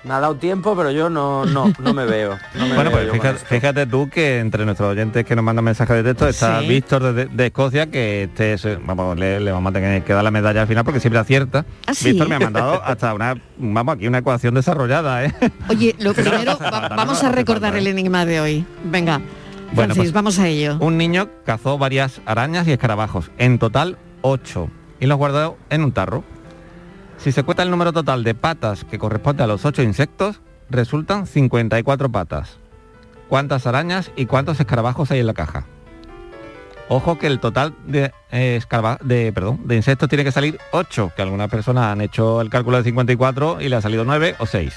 [0.04, 2.38] Me ha dado tiempo, pero yo no, no, no me veo.
[2.56, 5.66] no me Bueno, veo pues fíjate, fíjate tú que entre nuestros oyentes que nos mandan
[5.66, 6.68] mensajes de texto está Sí.
[6.68, 10.14] Víctor de, de Escocia, que este es, eh, vamos, le, le vamos a tener que
[10.14, 11.66] dar la medalla al final porque siempre acierta.
[11.88, 12.12] ¿Ah, sí?
[12.12, 15.34] Víctor me ha mandado hasta una, vamos, aquí una ecuación desarrollada, ¿eh?
[15.70, 18.66] Oye, lo primero, va- vamos a recordar el enigma de hoy.
[18.86, 20.78] Venga, Bueno, Francis, pues, vamos a ello.
[20.80, 24.70] Un niño cazó varias arañas y escarabajos, en total ocho,
[25.00, 26.24] y los guardó en un tarro.
[27.18, 31.28] Si se cuenta el número total de patas que corresponde a los ocho insectos, resultan
[31.28, 32.58] 54 patas.
[33.28, 35.66] ¿Cuántas arañas y cuántos escarabajos hay en la caja?
[36.90, 38.62] Ojo que el total de, eh,
[39.04, 42.78] de, perdón, de insectos tiene que salir 8, que algunas personas han hecho el cálculo
[42.78, 44.74] de 54 y le ha salido 9 o 6.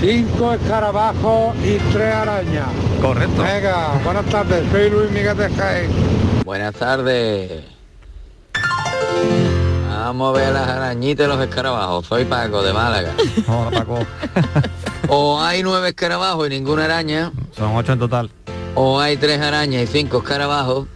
[0.00, 2.68] Cinco escarabajos y tres arañas.
[3.02, 3.42] Correcto.
[3.42, 5.90] Venga, buenas tardes, soy Luis Miguel de Jaén.
[6.44, 7.77] Buenas tardes.
[9.90, 12.06] Vamos a ver las arañitas y los escarabajos.
[12.06, 13.12] Soy Paco de Málaga.
[13.48, 13.98] Hola Paco.
[15.10, 17.32] O hay nueve escarabajos y ninguna araña.
[17.56, 18.30] Son 8 en total.
[18.74, 20.86] O hay tres arañas y cinco escarabajos.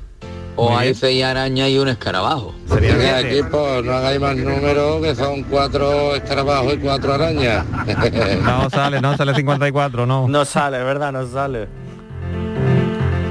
[0.54, 0.94] o Muy hay bien.
[0.96, 2.54] seis arañas y un escarabajo.
[2.68, 3.38] Sería Venga, siete.
[3.38, 7.64] equipo, no hagáis más números, que son cuatro escarabajos y cuatro arañas.
[8.44, 10.28] No sale, no sale 54, no.
[10.28, 11.10] No sale, ¿verdad?
[11.10, 11.68] No sale.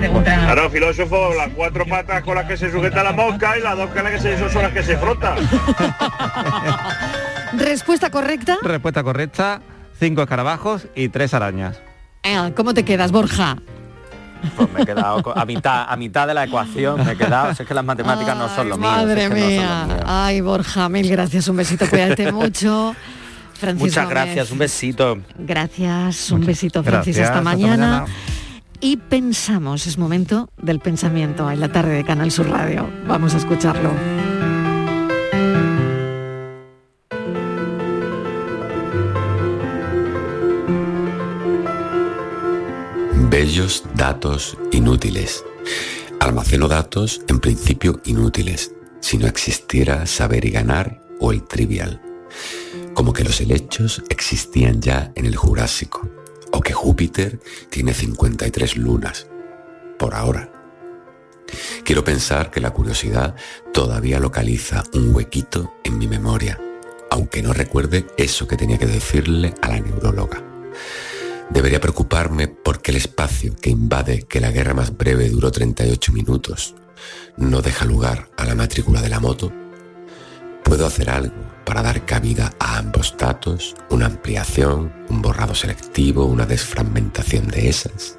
[0.09, 3.89] Claro, filósofo, las cuatro patas con las que se sujeta la mosca y las dos
[3.91, 5.35] con las que se son las que se frota.
[7.53, 8.57] Respuesta correcta.
[8.61, 9.61] Respuesta correcta,
[9.99, 11.79] cinco escarabajos y tres arañas.
[12.23, 13.57] Eh, ¿Cómo te quedas, Borja?
[14.55, 17.53] Pues me he quedado a mitad, a mitad de la ecuación, me he quedado.
[17.53, 18.89] Si es que las matemáticas no son lo mío.
[18.89, 19.87] si es Madre que mía.
[20.05, 21.47] Ay, Borja, mil gracias.
[21.47, 22.95] Un besito, cuídate mucho.
[23.59, 25.17] Francis Muchas Gómez, gracias, un besito.
[25.37, 27.15] Gracias, un besito, Francis.
[27.15, 28.05] gracias, Hasta hasta mañana.
[28.84, 32.89] Y pensamos, es momento del pensamiento en la tarde de Canal Sur Radio.
[33.05, 33.91] Vamos a escucharlo.
[43.29, 45.45] Bellos datos inútiles.
[46.19, 52.01] Almaceno datos en principio inútiles, si no existiera saber y ganar o el trivial.
[52.95, 56.09] Como que los helechos existían ya en el Jurásico,
[56.62, 57.39] o que Júpiter
[57.72, 59.26] tiene 53 lunas,
[59.97, 60.51] por ahora.
[61.84, 63.36] Quiero pensar que la curiosidad
[63.74, 66.62] todavía localiza un huequito en mi memoria,
[67.09, 70.43] aunque no recuerde eso que tenía que decirle a la neuróloga.
[71.49, 76.76] Debería preocuparme porque el espacio que invade que la guerra más breve duró 38 minutos
[77.38, 79.51] no deja lugar a la matrícula de la moto.
[80.72, 83.76] ¿Puedo hacer algo para dar cabida a ambos datos?
[83.89, 84.93] ¿Una ampliación?
[85.09, 86.24] ¿Un borrado selectivo?
[86.24, 88.17] ¿Una desfragmentación de esas?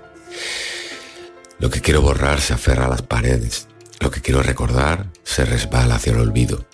[1.58, 3.68] Lo que quiero borrar se aferra a las paredes.
[4.00, 6.66] Lo que quiero recordar se resbala hacia el olvido.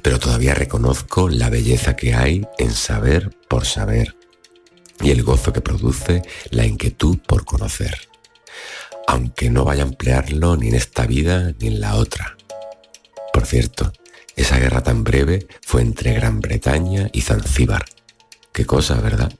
[0.00, 4.14] Pero todavía reconozco la belleza que hay en saber por saber
[5.00, 8.08] y el gozo que produce la inquietud por conocer,
[9.08, 12.36] aunque no vaya a emplearlo ni en esta vida ni en la otra.
[13.32, 13.92] Por cierto,
[14.40, 17.84] esa guerra tan breve fue entre Gran Bretaña y Zanzíbar.
[18.52, 19.32] Qué cosa, ¿verdad?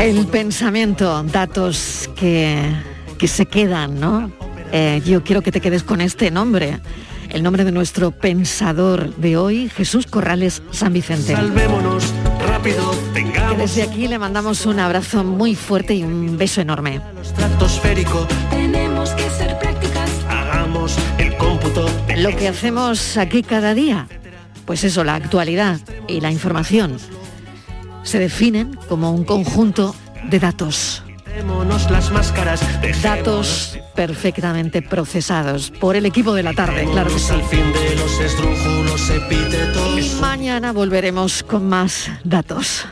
[0.00, 2.60] El pensamiento, datos que,
[3.18, 4.30] que se quedan, ¿no?
[4.72, 6.80] Eh, yo quiero que te quedes con este nombre,
[7.30, 11.34] el nombre de nuestro pensador de hoy, Jesús Corrales San Vicente.
[11.34, 12.12] Salvémonos
[12.46, 17.00] rápido, Que tengamos desde aquí le mandamos un abrazo muy fuerte y un beso enorme.
[17.22, 18.26] estratosférico.
[18.50, 20.10] Tenemos que ser prácticas.
[20.28, 24.06] Hagamos el cómputo Lo que hacemos aquí cada día,
[24.66, 26.96] pues eso, la actualidad y la información,
[28.04, 29.94] se definen como un conjunto
[30.30, 31.02] de datos.
[31.24, 32.60] Quitémonos las máscaras,
[33.02, 37.34] Datos perfectamente procesados por el equipo de la tarde, claro que sí.
[39.98, 42.86] Y mañana volveremos con más datos.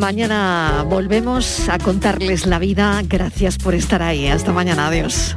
[0.00, 3.02] Mañana volvemos a contarles la vida.
[3.04, 4.28] Gracias por estar ahí.
[4.28, 4.86] Hasta mañana.
[4.86, 5.36] Adiós.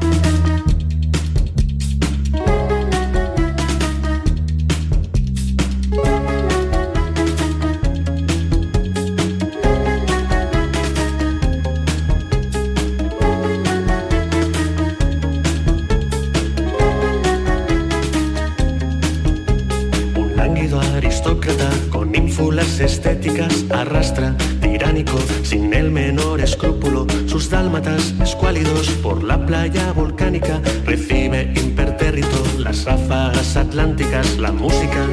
[29.26, 35.08] La playa volcánica, recibe impertérrito las ráfagas atlánticas, la música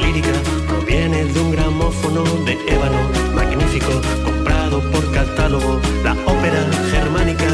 [0.00, 0.32] lírica
[0.68, 2.98] proviene de un gramófono de ébano
[3.34, 7.48] magnífico, comprado por catálogo, la ópera germánica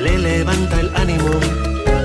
[0.00, 1.30] le levanta el ánimo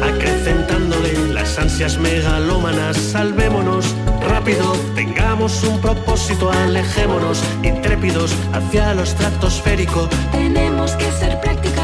[0.02, 2.98] acrecentándole las ansias megalómanas.
[2.98, 3.96] Salvémonos
[4.28, 10.10] rápido, tengamos un propósito, alejémonos intrépidos hacia lo estratosférico.
[10.32, 11.81] Tenemos que ser prácticas.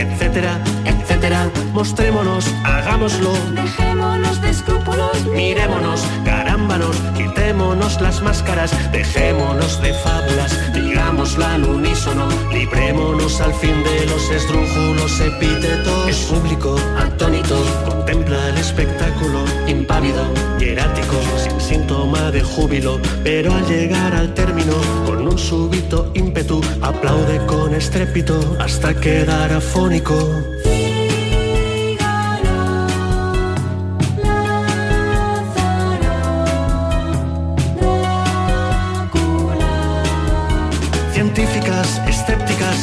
[0.00, 1.50] Etcétera, etcétera.
[1.72, 3.32] Mostrémonos, hagámoslo.
[3.54, 5.24] Dejémonos de escrúpulos.
[5.34, 14.06] Mirémonos, carámbanos, quitémonos las máscaras, dejémonos de fábulas, digámoslo al unísono, librémonos al fin de
[14.06, 16.08] los esdrújulos epítetos.
[16.08, 20.24] El público, atónito, contempla el espectáculo, impávido,
[20.60, 24.74] hierático, sin síntoma de júbilo, pero al llegar al término,
[25.06, 30.14] con un súbito ímpetu, aplaude con estrépito hasta quedar afónico.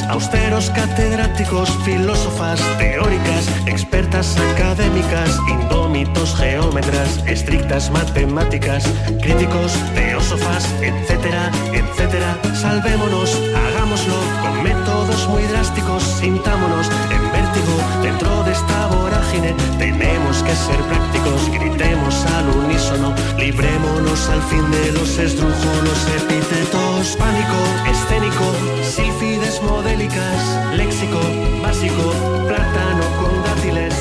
[0.10, 8.84] Austeros catedráticos, filósofas, teóricas, expertas académicas, indómitos geómetras, estrictas matemáticas,
[9.22, 12.38] críticos, teósofas, etcétera, etcétera.
[12.56, 16.90] Salvémonos, hagámoslo con métodos muy drásticos, sintámonos
[18.02, 19.56] dentro de esta vorágine.
[19.78, 27.16] Tenemos que ser prácticos, gritemos al unísono, librémonos al fin de los esdrújulos epítetos.
[27.18, 28.46] Pánico, escénico,
[28.84, 30.40] sílfides modélicas,
[30.76, 31.20] léxico,
[31.62, 32.14] básico,
[32.48, 33.94] plátano con dátiles,